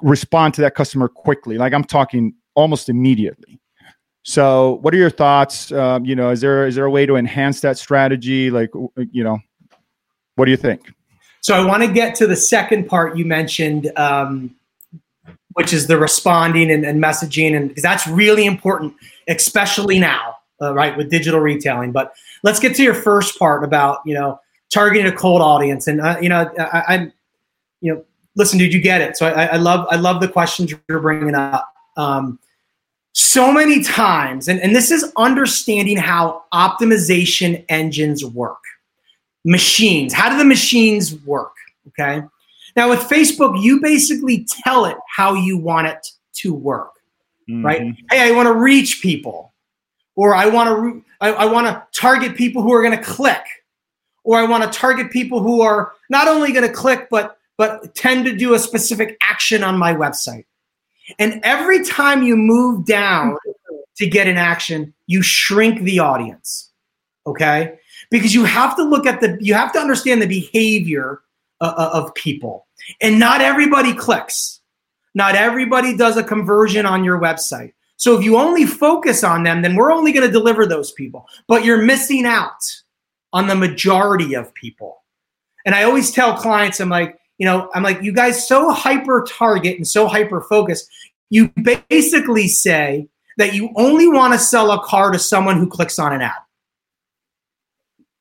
[0.02, 1.58] respond to that customer quickly.
[1.58, 3.60] Like i'm talking almost immediately.
[4.24, 5.72] So, what are your thoughts?
[5.72, 8.50] Um, you know, is there is there a way to enhance that strategy?
[8.50, 8.72] Like,
[9.12, 9.38] you know,
[10.36, 10.94] what do you think?
[11.42, 13.92] So, I want to get to the second part you mentioned.
[13.98, 14.56] Um,
[15.56, 18.94] which is the responding and, and messaging, and because that's really important,
[19.30, 21.94] especially now, uh, right, with digital retailing.
[21.94, 22.14] But
[22.44, 24.40] let's get to your first part about you know
[24.72, 27.14] targeting a cold audience, and uh, you know I, am
[27.80, 28.06] you know
[28.36, 29.16] listen, dude, you get it.
[29.18, 31.74] So I, I love I love the questions you're bringing up.
[31.98, 32.38] Um,
[33.14, 38.60] so many times, and, and this is understanding how optimization engines work.
[39.46, 41.54] Machines, how do the machines work?
[41.90, 42.26] Okay.
[42.76, 46.92] Now with Facebook, you basically tell it how you want it to work,
[47.50, 47.66] mm-hmm.
[47.66, 47.96] right?
[48.12, 49.54] Hey, I want to reach people,
[50.16, 53.04] or I want to re- I, I want to target people who are going to
[53.04, 53.44] click,
[54.24, 57.96] or I want to target people who are not only going to click but but
[57.96, 60.46] tend to do a specific action on my website.
[61.20, 63.38] And every time you move down
[63.98, 66.72] to get an action, you shrink the audience.
[67.26, 67.78] Okay?
[68.12, 71.22] Because you have to look at the, you have to understand the behavior
[71.62, 72.68] uh, uh, of people.
[73.02, 74.62] And not everybody clicks.
[75.14, 77.74] Not everybody does a conversion on your website.
[77.98, 81.26] So if you only focus on them, then we're only going to deliver those people.
[81.48, 82.60] But you're missing out
[83.32, 85.04] on the majority of people.
[85.66, 89.26] And I always tell clients, I'm like, you know, I'm like, you guys so hyper
[89.28, 90.88] target and so hyper focus.
[91.30, 91.52] You
[91.90, 96.14] basically say that you only want to sell a car to someone who clicks on
[96.14, 96.34] an ad.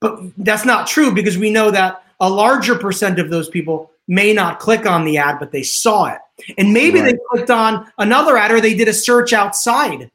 [0.05, 4.35] But that's not true because we know that a larger percent of those people may
[4.35, 6.19] not click on the ad, but they saw it.
[6.59, 7.13] And maybe right.
[7.13, 10.11] they clicked on another ad or they did a search outside.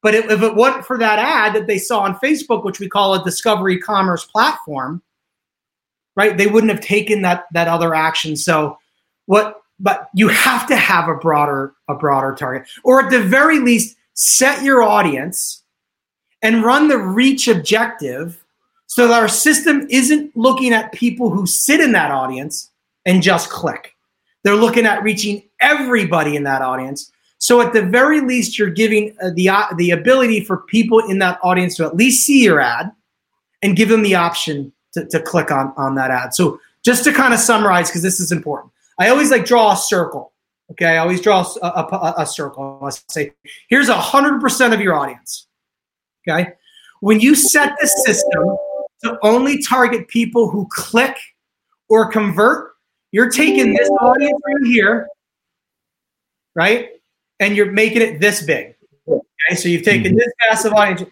[0.00, 2.88] But if, if it wasn't for that ad that they saw on Facebook, which we
[2.88, 5.02] call a discovery commerce platform,
[6.14, 6.38] right?
[6.38, 8.36] They wouldn't have taken that that other action.
[8.36, 8.78] So
[9.26, 13.58] what but you have to have a broader a broader target or at the very
[13.58, 15.64] least set your audience
[16.42, 18.41] and run the reach objective
[18.92, 22.70] so our system isn't looking at people who sit in that audience
[23.06, 23.96] and just click.
[24.44, 27.10] They're looking at reaching everybody in that audience.
[27.38, 31.20] So at the very least, you're giving uh, the uh, the ability for people in
[31.20, 32.92] that audience to at least see your ad
[33.62, 36.34] and give them the option to, to click on, on that ad.
[36.34, 39.76] So just to kind of summarize, because this is important, I always like draw a
[39.78, 40.32] circle.
[40.72, 42.78] Okay, I always draw a, a, a circle.
[42.82, 43.32] I say,
[43.70, 45.46] here's a hundred percent of your audience.
[46.28, 46.52] Okay,
[47.00, 48.58] when you set the system
[49.04, 51.16] to only target people who click
[51.88, 52.72] or convert,
[53.10, 55.08] you're taking this audience right here,
[56.54, 56.90] right,
[57.40, 58.74] and you're making it this big.
[59.08, 60.18] Okay, so you've taken mm-hmm.
[60.18, 61.10] this massive audience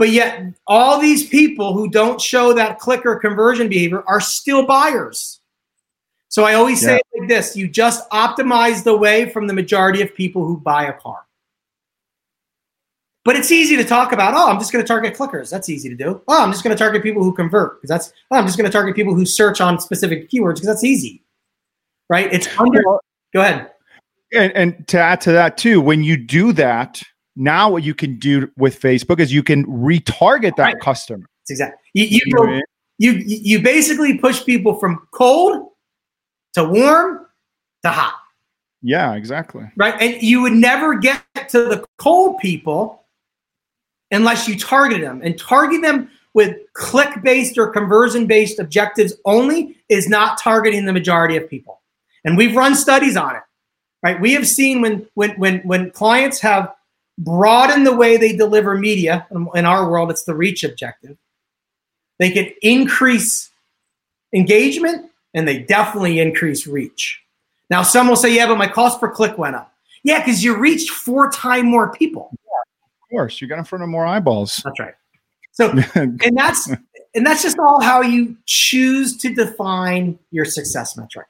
[0.00, 5.42] but yet, all these people who don't show that clicker conversion behavior are still buyers.
[6.28, 7.20] So I always say yeah.
[7.20, 10.94] like this you just optimize the way from the majority of people who buy a
[10.94, 11.26] car.
[13.24, 15.50] But it's easy to talk about, oh, I'm just going to target clickers.
[15.50, 16.22] That's easy to do.
[16.26, 18.68] Oh, I'm just going to target people who convert because that's, oh, I'm just going
[18.68, 21.22] to target people who search on specific keywords because that's easy.
[22.08, 22.32] Right?
[22.32, 22.82] It's under.
[23.32, 23.70] Go ahead.
[24.32, 27.02] And, and to add to that, too, when you do that,
[27.36, 30.80] now, what you can do with Facebook is you can retarget that right.
[30.80, 31.26] customer.
[31.42, 31.78] That's exactly.
[31.94, 32.60] You you, you, know
[32.98, 35.68] you you basically push people from cold
[36.54, 37.26] to warm
[37.82, 38.14] to hot.
[38.82, 39.70] Yeah, exactly.
[39.76, 42.99] Right, and you would never get to the cold people
[44.10, 49.76] unless you target them and target them with click based or conversion based objectives only
[49.88, 51.80] is not targeting the majority of people.
[52.24, 53.42] And we've run studies on it.
[54.02, 54.20] Right?
[54.20, 56.72] We have seen when when when when clients have
[57.18, 59.26] broadened the way they deliver media.
[59.34, 61.16] Um, in our world, it's the reach objective.
[62.18, 63.50] They can increase
[64.34, 67.20] engagement and they definitely increase reach.
[67.68, 69.72] Now, some will say, yeah, but my cost per click went up.
[70.02, 72.32] Yeah, because you reached four times more people.
[73.10, 74.60] Yeah, of course, you got in front of more eyeballs.
[74.64, 74.94] That's right.
[75.52, 76.70] So, and that's
[77.14, 81.26] and that's just all how you choose to define your success metric.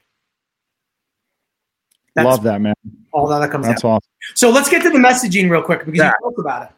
[2.14, 2.74] That's Love that, man.
[3.12, 3.92] All that that comes That's down.
[3.92, 4.10] awesome.
[4.34, 6.12] So let's get to the messaging real quick because yeah.
[6.20, 6.68] you talked about it.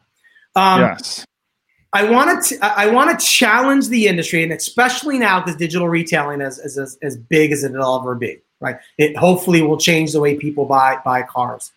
[0.55, 1.25] Um, yes.
[1.91, 6.41] I want to I want to challenge the industry, and especially now because digital retailing
[6.41, 8.39] is, is, is as big as it'll ever be.
[8.59, 8.77] Right?
[8.97, 11.71] It hopefully will change the way people buy buy cars.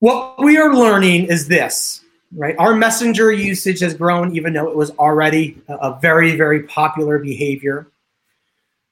[0.00, 2.02] What we are learning is this,
[2.34, 2.54] right?
[2.58, 7.86] Our messenger usage has grown, even though it was already a, very very popular behavior.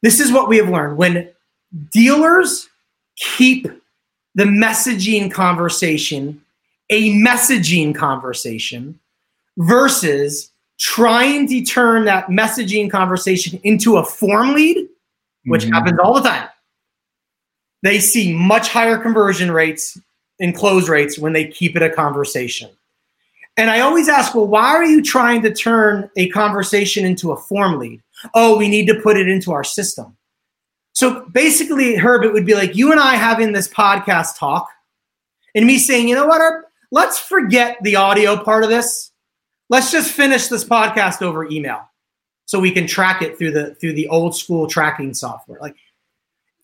[0.02, 1.30] This is what we have learned when
[1.92, 2.68] dealers
[3.16, 3.66] keep
[4.34, 6.40] the messaging conversation
[6.90, 8.98] a messaging conversation
[9.56, 14.88] versus trying to turn that messaging conversation into a form lead,
[15.46, 15.72] which mm-hmm.
[15.72, 16.48] happens all the time.
[17.82, 19.98] They see much higher conversion rates
[20.40, 22.70] and close rates when they keep it a conversation.
[23.56, 27.36] And I always ask, well, why are you trying to turn a conversation into a
[27.36, 28.02] form lead?
[28.34, 30.16] Oh, we need to put it into our system.
[30.92, 34.68] So basically, Herb, it would be like you and I having this podcast talk,
[35.54, 39.12] and me saying, you know what, Herb, let's forget the audio part of this.
[39.70, 41.88] Let's just finish this podcast over email,
[42.46, 45.58] so we can track it through the through the old school tracking software.
[45.60, 45.76] Like,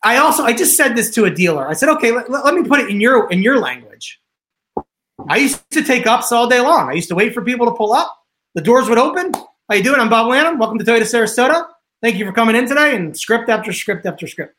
[0.03, 1.68] I also I just said this to a dealer.
[1.68, 4.20] I said, okay, let, let me put it in your in your language.
[5.28, 6.88] I used to take ups all day long.
[6.88, 8.16] I used to wait for people to pull up.
[8.55, 9.32] The doors would open.
[9.68, 10.01] How you doing?
[10.01, 10.59] I'm Bob Lanham.
[10.59, 11.66] Welcome to Toyota Sarasota.
[12.03, 12.96] Thank you for coming in today.
[12.96, 14.57] And script after script after script.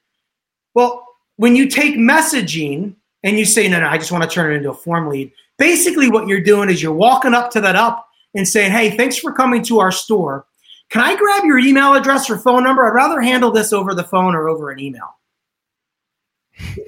[0.75, 1.05] Well,
[1.37, 4.57] when you take messaging and you say, no, no, I just want to turn it
[4.57, 5.31] into a form lead.
[5.57, 9.17] Basically, what you're doing is you're walking up to that up and saying, hey, thanks
[9.17, 10.45] for coming to our store.
[10.89, 12.85] Can I grab your email address or phone number?
[12.85, 15.17] I'd rather handle this over the phone or over an email.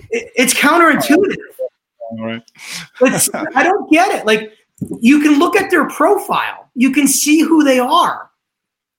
[0.10, 1.38] It's counterintuitive.
[2.12, 2.44] All right.
[3.56, 4.26] I don't get it.
[4.26, 4.54] Like,
[5.00, 8.30] you can look at their profile, you can see who they are.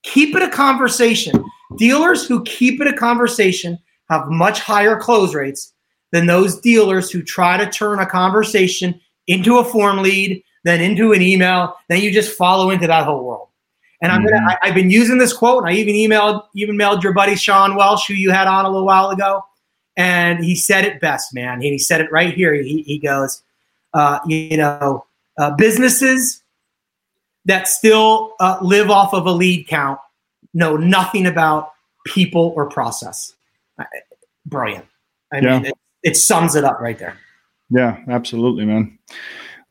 [0.03, 1.45] Keep it a conversation.
[1.77, 3.79] Dealers who keep it a conversation
[4.11, 5.73] have much higher close rates
[6.13, 11.13] than those dealers who try to turn a conversation into a form lead, then into
[11.13, 13.49] an email, then you just follow into that whole world.
[14.03, 14.57] And I'm gonna, mm-hmm.
[14.63, 17.75] I, have been using this quote, and I even emailed even mailed your buddy Sean
[17.75, 19.43] Welsh, who you had on a little while ago,
[19.97, 21.55] and he said it best, man.
[21.55, 22.55] And he said it right here.
[22.55, 23.43] He, he goes,
[23.93, 25.07] uh, you know,
[25.39, 26.43] uh, businesses
[27.45, 29.99] that still uh, live off of a lead count
[30.53, 31.73] know nothing about
[32.07, 33.35] people or process.
[34.47, 34.87] Brilliant.
[35.33, 35.59] I yeah.
[35.59, 37.17] mean, it, it sums it up right there.
[37.71, 38.99] Yeah, absolutely, man.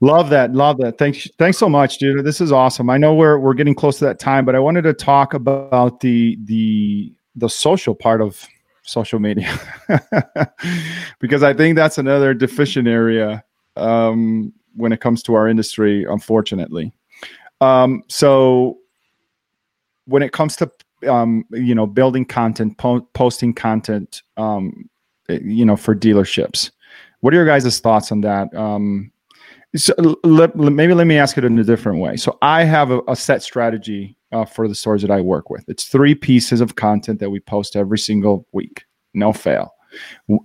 [0.02, 0.54] Love that.
[0.54, 0.98] Love that.
[0.98, 1.30] Thanks.
[1.38, 2.26] Thanks so much, dude.
[2.26, 2.90] This is awesome.
[2.90, 6.02] I know we're we're getting close to that time, but I wanted to talk about
[6.02, 8.46] the the the social part of
[8.84, 9.50] social media
[11.20, 13.44] because I think that's another deficient area
[13.76, 16.94] um, when it comes to our industry, unfortunately.
[17.62, 18.78] Um, so
[20.06, 20.70] when it comes to
[21.08, 24.90] um, you know building content, po- posting content, um,
[25.30, 26.72] eh, you know, for dealerships,
[27.22, 28.54] what are your guys' thoughts on that?
[28.54, 29.12] Um,
[29.76, 32.16] so let, maybe let me ask it in a different way.
[32.16, 35.64] So I have a, a set strategy uh, for the stores that I work with.
[35.68, 39.74] It's three pieces of content that we post every single week, no fail.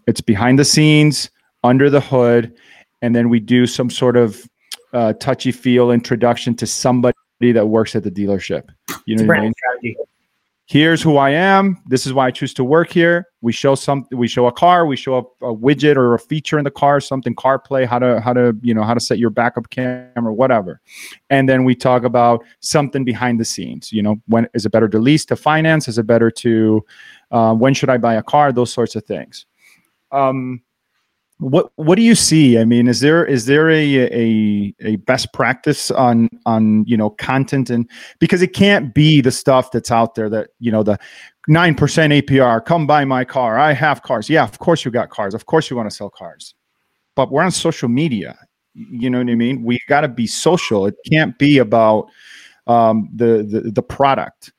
[0.07, 1.30] It's behind the scenes,
[1.64, 2.55] under the hood,
[3.03, 4.49] and then we do some sort of
[4.93, 8.68] uh, touchy feel introduction to somebody that works at the dealership.
[9.07, 9.55] You know what I mean?
[9.57, 9.97] Strategy.
[10.69, 11.83] Here's who I am.
[11.87, 13.29] This is why I choose to work here.
[13.41, 14.05] We show some.
[14.12, 14.85] We show a car.
[14.85, 18.21] We show a, a widget or a feature in the car, something CarPlay, how to
[18.21, 20.83] how to you know how to set your backup camera, whatever.
[21.31, 23.91] And then we talk about something behind the scenes.
[23.95, 25.89] You know, when is it better to lease to finance?
[25.89, 26.85] Is it better to
[27.31, 28.53] uh, when should I buy a car?
[28.53, 29.47] Those sorts of things.
[30.12, 30.61] Um,
[31.39, 32.59] what what do you see?
[32.59, 37.11] I mean, is there is there a a, a best practice on on you know
[37.11, 40.99] content and because it can't be the stuff that's out there that you know the
[41.47, 42.64] nine percent APR.
[42.64, 43.57] Come buy my car.
[43.59, 44.28] I have cars.
[44.28, 45.32] Yeah, of course you got cars.
[45.32, 46.55] Of course you want to sell cars,
[47.14, 48.36] but we're on social media.
[48.74, 49.62] You know what I mean?
[49.62, 50.86] We got to be social.
[50.86, 52.09] It can't be about
[52.66, 54.53] um, the, the the product.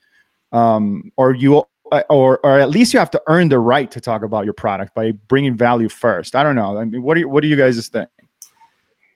[0.51, 1.63] Um, or you
[2.09, 4.93] or or at least you have to earn the right to talk about your product
[4.95, 6.35] by bringing value first.
[6.35, 6.77] I don't know.
[6.77, 8.09] I mean, what do you, what do you guys think?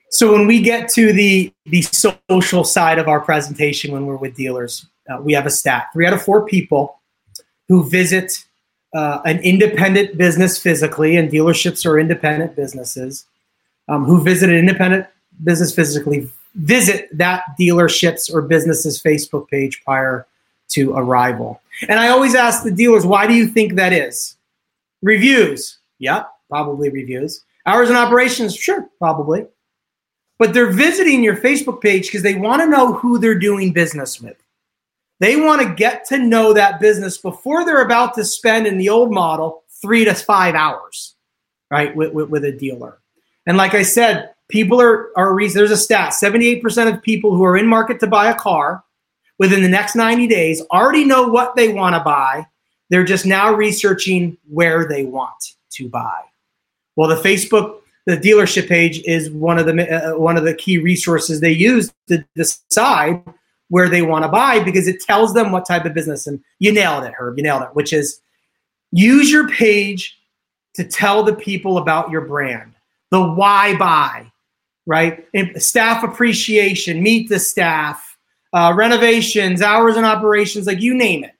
[0.09, 4.35] So when we get to the the social side of our presentation, when we're with
[4.35, 6.99] dealers, uh, we have a stat: three out of four people
[7.67, 8.45] who visit
[8.93, 13.25] uh, an independent business physically, and dealerships are independent businesses
[13.87, 15.07] um, who visit an independent
[15.43, 20.27] business physically visit that dealership's or business's Facebook page prior
[20.69, 21.61] to arrival.
[21.87, 24.35] And I always ask the dealers, why do you think that is?
[25.01, 25.79] Reviews.
[25.99, 27.43] Yep, probably reviews.
[27.65, 28.55] Hours and operations.
[28.55, 29.45] Sure, probably.
[30.39, 34.19] But they're visiting your Facebook page because they want to know who they're doing business
[34.19, 34.37] with.
[35.19, 38.89] They want to get to know that business before they're about to spend in the
[38.89, 41.15] old model three to five hours,
[41.69, 42.99] right, with, with, with a dealer.
[43.45, 47.57] And like I said, people are, are there's a stat 78% of people who are
[47.57, 48.83] in market to buy a car
[49.39, 52.45] within the next 90 days already know what they want to buy.
[52.89, 56.21] They're just now researching where they want to buy.
[56.95, 60.77] Well, the Facebook, the dealership page is one of the uh, one of the key
[60.77, 63.23] resources they use to decide
[63.69, 66.27] where they want to buy because it tells them what type of business.
[66.27, 67.37] And you nailed it, Herb.
[67.37, 68.19] You nailed it, which is
[68.91, 70.19] use your page
[70.75, 72.73] to tell the people about your brand,
[73.09, 74.31] the why buy,
[74.85, 75.25] right?
[75.33, 78.02] And staff appreciation, meet the staff,
[78.53, 81.33] uh, renovations, hours and operations, like you name it.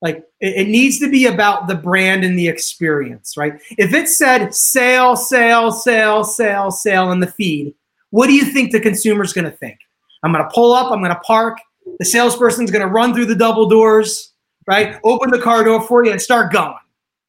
[0.00, 3.60] Like it, it, needs to be about the brand and the experience, right?
[3.78, 7.74] If it said sale, sale, sale, sale, sale in the feed,
[8.10, 9.78] what do you think the consumer's going to think?
[10.22, 11.58] I'm going to pull up, I'm going to park.
[11.98, 14.32] The salesperson's going to run through the double doors,
[14.66, 14.98] right?
[15.04, 16.74] Open the car door for you and start going.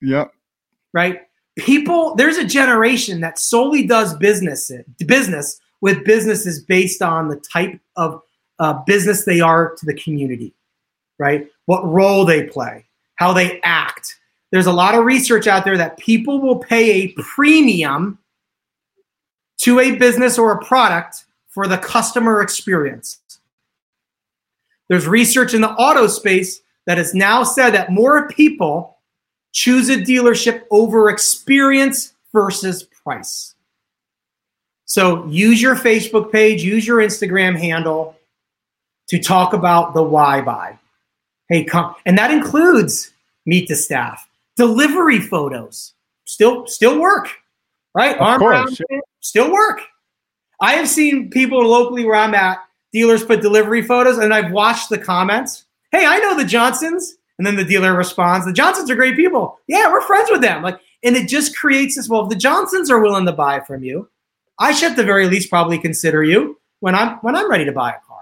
[0.02, 0.34] Yep.
[0.94, 1.22] right?
[1.58, 4.72] People, there's a generation that solely does business
[5.06, 8.22] business with businesses based on the type of
[8.64, 10.54] uh, business they are to the community,
[11.20, 11.50] right?
[11.66, 12.86] What role they play,
[13.16, 14.18] how they act.
[14.52, 18.20] There's a lot of research out there that people will pay a premium
[19.60, 23.20] to a business or a product for the customer experience.
[24.88, 28.98] There's research in the auto space that has now said that more people
[29.52, 33.56] choose a dealership over experience versus price.
[34.86, 38.16] So use your Facebook page, use your Instagram handle
[39.10, 40.78] to talk about the why buy.
[41.50, 43.12] Hey, come, and that includes
[43.46, 45.94] meet the staff, delivery photos,
[46.26, 47.30] still still work,
[47.96, 48.16] right?
[48.16, 48.82] Of Arm course.
[49.20, 49.82] still work.
[50.62, 52.60] I have seen people locally where I'm at,
[52.94, 55.66] dealers put delivery photos, and I've watched the comments.
[55.92, 57.16] Hey, I know the Johnsons.
[57.40, 59.60] And then the dealer responds, the Johnsons are great people.
[59.68, 60.62] Yeah, we're friends with them.
[60.62, 62.08] Like, and it just creates this.
[62.08, 64.08] Well, if the Johnsons are willing to buy from you,
[64.60, 67.72] I should at the very least probably consider you when I'm when I'm ready to
[67.72, 68.13] buy a car.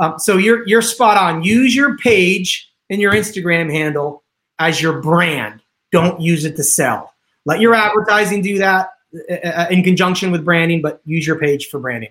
[0.00, 1.44] Um, so you're you're spot on.
[1.44, 4.24] Use your page and your Instagram handle
[4.58, 5.60] as your brand.
[5.92, 7.12] Don't use it to sell.
[7.44, 8.90] Let your advertising do that
[9.30, 12.10] uh, uh, in conjunction with branding, but use your page for branding.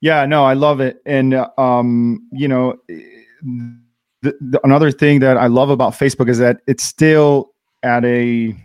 [0.00, 5.36] Yeah, no, I love it, and uh, um, you know, the, the, another thing that
[5.36, 7.52] I love about Facebook is that it's still
[7.84, 8.56] at a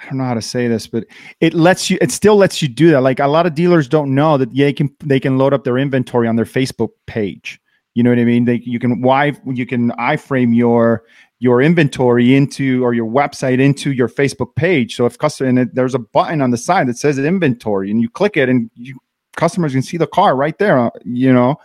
[0.00, 1.04] I don't know how to say this, but
[1.40, 1.98] it lets you.
[2.00, 3.02] It still lets you do that.
[3.02, 5.78] Like a lot of dealers don't know that they can they can load up their
[5.78, 7.60] inventory on their Facebook page.
[7.94, 8.44] You know what I mean?
[8.44, 11.04] They you can why you can iframe your
[11.40, 14.94] your inventory into or your website into your Facebook page.
[14.94, 18.00] So if customer and it, there's a button on the side that says inventory, and
[18.00, 18.98] you click it, and you
[19.36, 20.78] customers can see the car right there.
[20.78, 21.56] Uh, you know,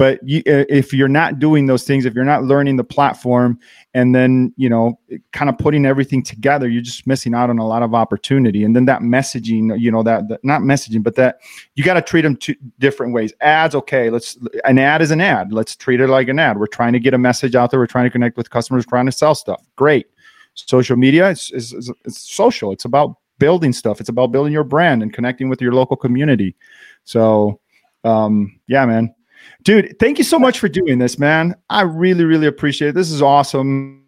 [0.00, 3.60] but you, if you're not doing those things, if you're not learning the platform,
[3.92, 4.98] and then you know,
[5.32, 8.64] kind of putting everything together, you're just missing out on a lot of opportunity.
[8.64, 11.40] And then that messaging, you know, that, that not messaging, but that
[11.74, 13.34] you got to treat them two different ways.
[13.42, 15.52] Ads, okay, let's an ad is an ad.
[15.52, 16.58] Let's treat it like an ad.
[16.58, 17.78] We're trying to get a message out there.
[17.78, 19.62] We're trying to connect with customers, trying to sell stuff.
[19.76, 20.06] Great.
[20.54, 22.72] Social media is it's, it's social.
[22.72, 24.00] It's about building stuff.
[24.00, 26.56] It's about building your brand and connecting with your local community.
[27.04, 27.60] So,
[28.02, 29.14] um, yeah, man
[29.62, 31.54] dude thank you so much for doing this man.
[31.68, 32.94] I really really appreciate it.
[32.94, 34.04] This is awesome.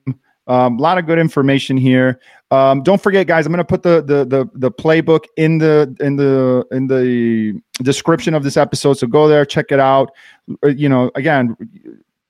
[0.48, 2.20] A um, lot of good information here.
[2.50, 5.94] Um, don't forget guys i'm going to put the, the the the playbook in the
[6.00, 8.94] in the in the description of this episode.
[8.94, 10.10] So go there check it out.
[10.64, 11.56] Uh, you know again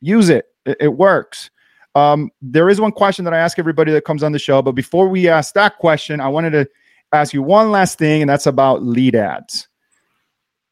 [0.01, 0.47] use it.
[0.67, 1.51] It, it works.
[1.95, 4.73] Um, there is one question that i ask everybody that comes on the show but
[4.73, 6.67] before we ask that question i wanted to
[7.13, 9.69] ask you one last thing and that's about lead ads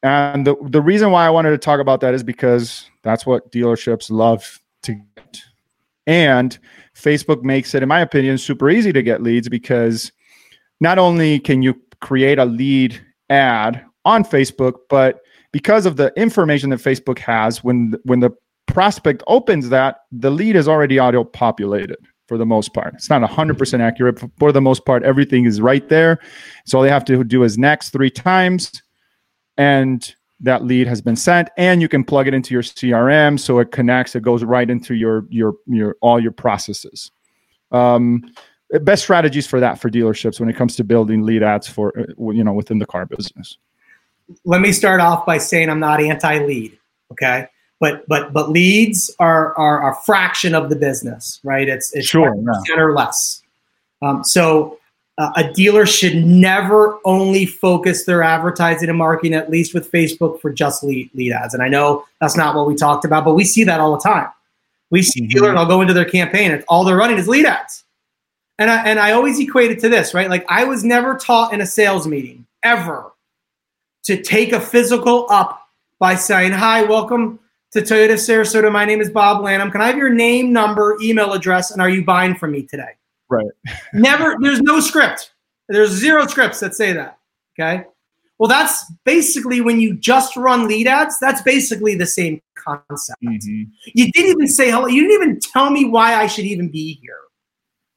[0.03, 3.53] and the, the reason why I wanted to talk about that is because that's what
[3.53, 5.43] dealerships love to get.
[6.07, 6.59] And
[6.95, 10.11] Facebook makes it, in my opinion, super easy to get leads because
[10.81, 15.21] not only can you create a lead ad on Facebook, but
[15.53, 18.31] because of the information that Facebook has, when when the
[18.67, 22.95] prospect opens that, the lead is already auto populated for the most part.
[22.95, 26.21] It's not 100% accurate, but for the most part, everything is right there.
[26.65, 28.81] So all they have to do is next three times
[29.61, 33.59] and that lead has been sent and you can plug it into your crm so
[33.59, 37.13] it connects it goes right into your your your all your processes.
[37.73, 38.33] Um,
[38.81, 42.31] best strategies for that for dealerships when it comes to building lead ads for uh,
[42.33, 43.59] you know within the car business.
[44.47, 46.79] Let me start off by saying i'm not anti-lead
[47.13, 47.47] okay?
[47.81, 51.69] But but but leads are are a fraction of the business right?
[51.69, 52.77] It's it's sure, yeah.
[52.77, 53.43] or less.
[54.01, 54.80] Um, so
[55.21, 60.41] uh, a dealer should never only focus their advertising and marketing, at least with Facebook,
[60.41, 61.53] for just lead, lead ads.
[61.53, 64.01] And I know that's not what we talked about, but we see that all the
[64.01, 64.29] time.
[64.89, 65.29] We see mm-hmm.
[65.29, 67.85] dealers, I'll go into their campaign, and all they're running is lead ads.
[68.59, 70.31] And I, and I always equate it to this, right?
[70.31, 73.13] Like I was never taught in a sales meeting ever
[74.05, 75.69] to take a physical up
[75.99, 77.39] by saying, Hi, welcome
[77.73, 78.73] to Toyota Sarasota.
[78.73, 79.71] My name is Bob Lanham.
[79.71, 82.93] Can I have your name, number, email address, and are you buying from me today?
[83.31, 83.47] Right.
[83.95, 85.33] Never, there's no script.
[85.69, 87.19] There's zero scripts that say that.
[87.59, 87.85] Okay.
[88.39, 93.23] Well, that's basically when you just run lead ads, that's basically the same concept.
[93.23, 93.65] Mm-hmm.
[93.95, 94.87] You didn't even say hello.
[94.87, 97.19] You didn't even tell me why I should even be here.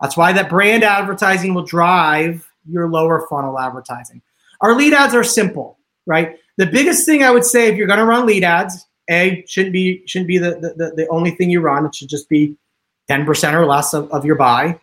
[0.02, 4.22] That's why that brand advertising will drive your lower funnel advertising.
[4.62, 6.38] Our lead ads are simple, right?
[6.58, 9.74] The biggest thing I would say if you're going to run lead ads, A, shouldn't
[9.74, 11.86] be shouldn't be the, the, the only thing you run.
[11.86, 12.58] It should just be
[13.10, 14.80] 10% or less of, of your buy.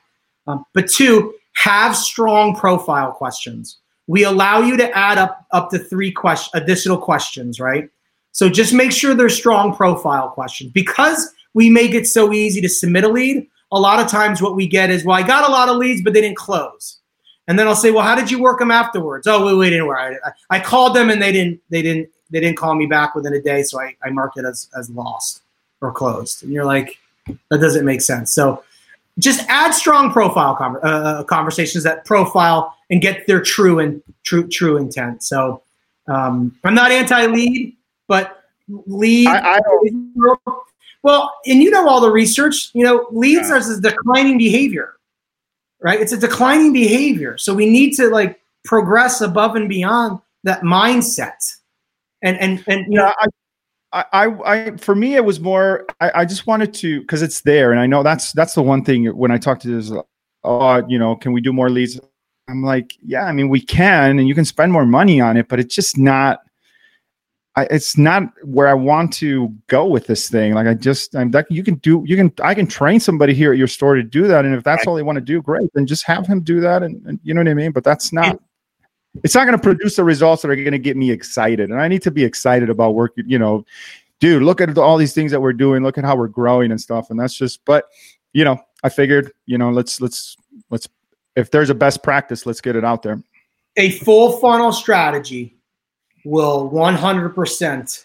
[0.46, 3.78] Um, but two, have strong profile questions.
[4.06, 7.88] We allow you to add up up to three question, additional questions, right?
[8.32, 12.68] So just make sure they're strong profile questions because we make it so easy to
[12.68, 13.46] submit a lead.
[13.72, 16.02] a lot of times what we get is, well, I got a lot of leads,
[16.02, 16.98] but they didn't close.
[17.46, 19.26] And then I'll say, well, how did you work them afterwards?
[19.26, 20.20] Oh, wait, wait, didn't work.
[20.24, 23.34] I, I called them and they didn't, they didn't, they didn't call me back within
[23.34, 23.62] a day.
[23.62, 25.42] So I, I marked it as, as lost
[25.80, 26.42] or closed.
[26.42, 26.98] And you're like,
[27.50, 28.32] that doesn't make sense.
[28.32, 28.62] So
[29.18, 34.48] just add strong profile uh, uh, conversations that profile and get their true and true,
[34.48, 35.22] true intent.
[35.22, 35.62] So
[36.08, 37.76] um, I'm not anti-lead,
[38.08, 39.28] but lead.
[39.28, 39.60] I, I
[41.02, 42.70] well, and you know all the research.
[42.74, 43.56] You know, leads yeah.
[43.56, 44.94] are declining behavior,
[45.80, 46.00] right?
[46.00, 47.38] It's a declining behavior.
[47.38, 51.56] So we need to like progress above and beyond that mindset.
[52.22, 53.26] And and and you know, I,
[53.92, 54.04] I,
[54.44, 55.86] I, for me, it was more.
[56.00, 58.84] I, I just wanted to because it's there, and I know that's that's the one
[58.84, 59.92] thing when I talk to this.
[60.44, 61.98] Oh, you know, can we do more leads?
[62.48, 65.48] I'm like, yeah, I mean, we can, and you can spend more money on it,
[65.48, 66.40] but it's just not.
[67.56, 70.54] I, it's not where I want to go with this thing.
[70.54, 73.50] Like I just, I'm that you can do, you can, I can train somebody here
[73.50, 75.68] at your store to do that, and if that's all they want to do, great.
[75.74, 77.72] Then just have him do that, and, and you know what I mean.
[77.72, 78.40] But that's not.
[79.24, 81.80] It's not going to produce the results that are going to get me excited, and
[81.80, 83.12] I need to be excited about work.
[83.16, 83.64] You know,
[84.20, 85.82] dude, look at all these things that we're doing.
[85.82, 87.64] Look at how we're growing and stuff, and that's just.
[87.64, 87.86] But
[88.32, 90.36] you know, I figured, you know, let's let's
[90.70, 90.88] let's
[91.36, 93.22] if there's a best practice, let's get it out there.
[93.76, 95.56] A full funnel strategy
[96.24, 98.04] will 100%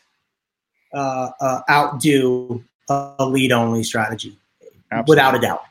[0.93, 4.37] uh, uh, outdo a lead only strategy
[4.91, 5.11] Absolutely.
[5.11, 5.63] without a doubt.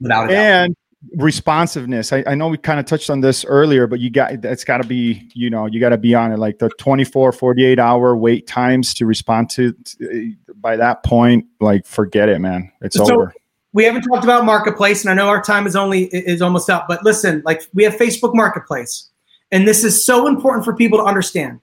[0.00, 0.36] Without a doubt.
[0.36, 0.76] And
[1.16, 2.12] responsiveness.
[2.12, 4.78] I, I know we kind of touched on this earlier, but you got it's got
[4.78, 8.16] to be, you know, you got to be on it like the 24, 48 hour
[8.16, 12.70] wait times to respond to, to by that point, like forget it, man.
[12.82, 13.34] It's so, over
[13.72, 16.86] we haven't talked about marketplace and i know our time is only is almost up
[16.88, 19.10] but listen like we have facebook marketplace
[19.50, 21.60] and this is so important for people to understand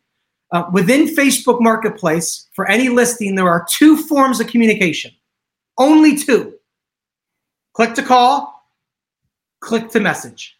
[0.52, 5.12] uh, within facebook marketplace for any listing there are two forms of communication
[5.78, 6.54] only two
[7.74, 8.57] click to call
[9.68, 10.58] click to message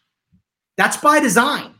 [0.76, 1.72] that's by design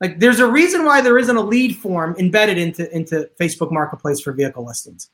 [0.00, 4.20] like there's a reason why there isn't a lead form embedded into into facebook marketplace
[4.20, 5.10] for vehicle listings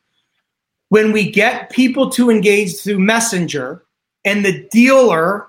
[0.93, 3.83] when we get people to engage through Messenger
[4.27, 5.49] and the dealer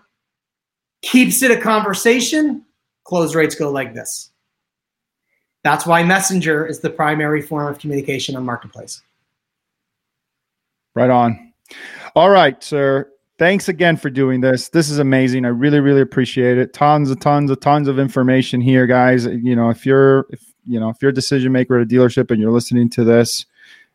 [1.01, 2.63] keeps it a conversation,
[3.03, 4.31] close rates go like this.
[5.65, 9.01] That's why Messenger is the primary form of communication on Marketplace.
[10.95, 11.51] Right on.
[12.15, 13.11] All right, sir.
[13.39, 14.69] Thanks again for doing this.
[14.69, 15.45] This is amazing.
[15.45, 16.73] I really, really appreciate it.
[16.73, 19.25] Tons of tons of tons of information here, guys.
[19.25, 22.29] You know, if you're if you know if you're a decision maker at a dealership
[22.29, 23.45] and you're listening to this,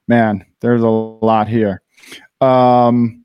[0.08, 1.82] man, there's a lot here.
[2.40, 3.24] Um,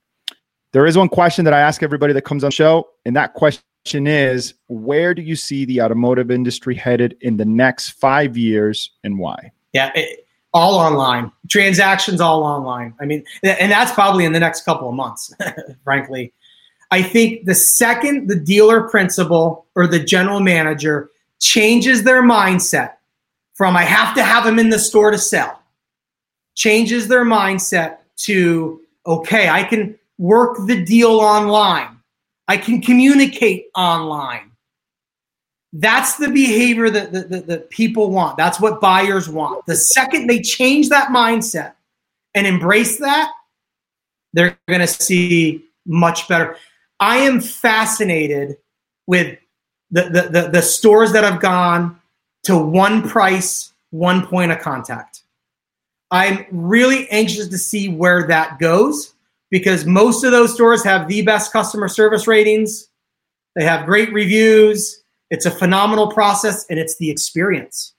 [0.72, 3.34] there is one question that I ask everybody that comes on the show, and that
[3.34, 8.92] question is where do you see the automotive industry headed in the next five years
[9.04, 9.52] and why?
[9.74, 12.94] Yeah, it, all online, transactions all online.
[13.02, 15.34] I mean, and that's probably in the next couple of months,
[15.84, 16.34] frankly.
[16.92, 22.94] I think the second the dealer principal or the general manager changes their mindset
[23.56, 25.60] from I have to have them in the store to sell
[26.56, 31.98] changes their mindset to, okay, I can work the deal online,
[32.48, 34.52] I can communicate online.
[35.74, 38.38] That's the behavior that, that, that, that people want.
[38.38, 39.66] That's what buyers want.
[39.66, 41.74] The second they change that mindset
[42.36, 43.32] and embrace that,
[44.34, 46.58] they're going to see much better.
[47.00, 48.58] I am fascinated
[49.08, 49.38] with
[49.92, 52.00] the, the, the, the, stores that have gone
[52.44, 55.22] to one price, one point of contact.
[56.10, 59.14] I'm really anxious to see where that goes
[59.52, 62.88] because most of those stores have the best customer service ratings.
[63.56, 65.03] They have great reviews.
[65.34, 67.94] It's a phenomenal process and it's the experience.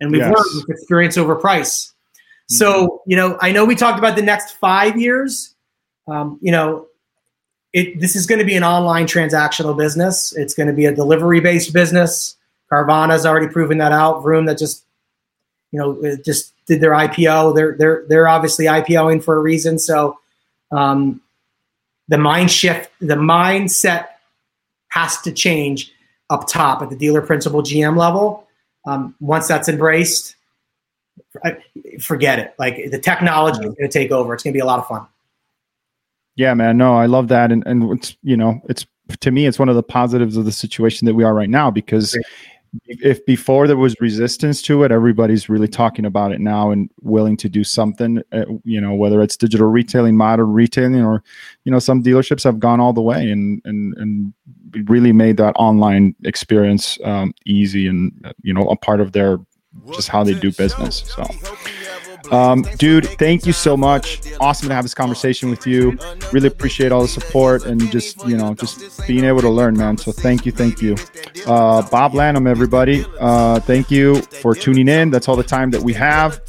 [0.00, 0.34] And we've yes.
[0.34, 1.88] learned experience over price.
[1.88, 2.54] Mm-hmm.
[2.54, 5.54] So, you know, I know we talked about the next five years.
[6.08, 6.86] Um, you know,
[7.74, 10.34] it, this is going to be an online transactional business.
[10.34, 12.38] It's going to be a delivery based business.
[12.72, 14.22] Carvana's already proven that out.
[14.22, 14.82] Vroom that just
[15.72, 17.54] you know, just did their IPO.
[17.54, 19.78] They're they're they're obviously IPOing for a reason.
[19.78, 20.18] So
[20.72, 21.20] um,
[22.08, 24.06] the mind shift, the mindset
[24.88, 25.92] has to change
[26.30, 28.46] up top at the dealer principal GM level.
[28.86, 30.36] Um, once that's embraced,
[32.00, 32.54] forget it.
[32.58, 34.32] Like the technology is going to take over.
[34.32, 35.06] It's going to be a lot of fun.
[36.36, 36.78] Yeah, man.
[36.78, 38.86] No, I love that, and and it's you know, it's
[39.20, 41.70] to me, it's one of the positives of the situation that we are right now
[41.70, 42.24] because Great
[42.86, 47.36] if before there was resistance to it everybody's really talking about it now and willing
[47.36, 51.22] to do something uh, you know whether it's digital retailing modern retailing or
[51.64, 54.32] you know some dealerships have gone all the way and and and
[54.88, 58.12] really made that online experience um, easy and
[58.42, 59.38] you know a part of their
[59.92, 61.24] just how they do business so
[62.30, 64.20] Um, dude, thank you so much.
[64.40, 65.98] Awesome to have this conversation with you.
[66.32, 69.96] Really appreciate all the support and just, you know, just being able to learn, man.
[69.96, 70.52] So thank you.
[70.52, 70.96] Thank you.
[71.46, 73.04] Uh, Bob Lanham, everybody.
[73.18, 75.10] Uh, thank you for tuning in.
[75.10, 76.40] That's all the time that we have.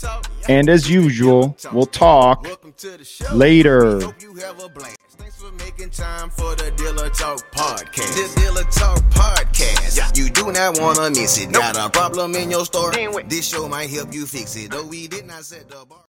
[0.50, 2.48] And as usual, we'll talk
[3.34, 4.02] later.
[5.58, 8.14] Making time for the Dealer Talk podcast.
[8.14, 9.98] The Dealer Talk podcast.
[9.98, 10.10] Yeah.
[10.14, 11.50] You do not want to miss it.
[11.50, 11.62] Nope.
[11.62, 12.92] Got a problem in your store?
[13.26, 14.72] This show might help you fix it.
[14.72, 16.06] Though we did not set the bar.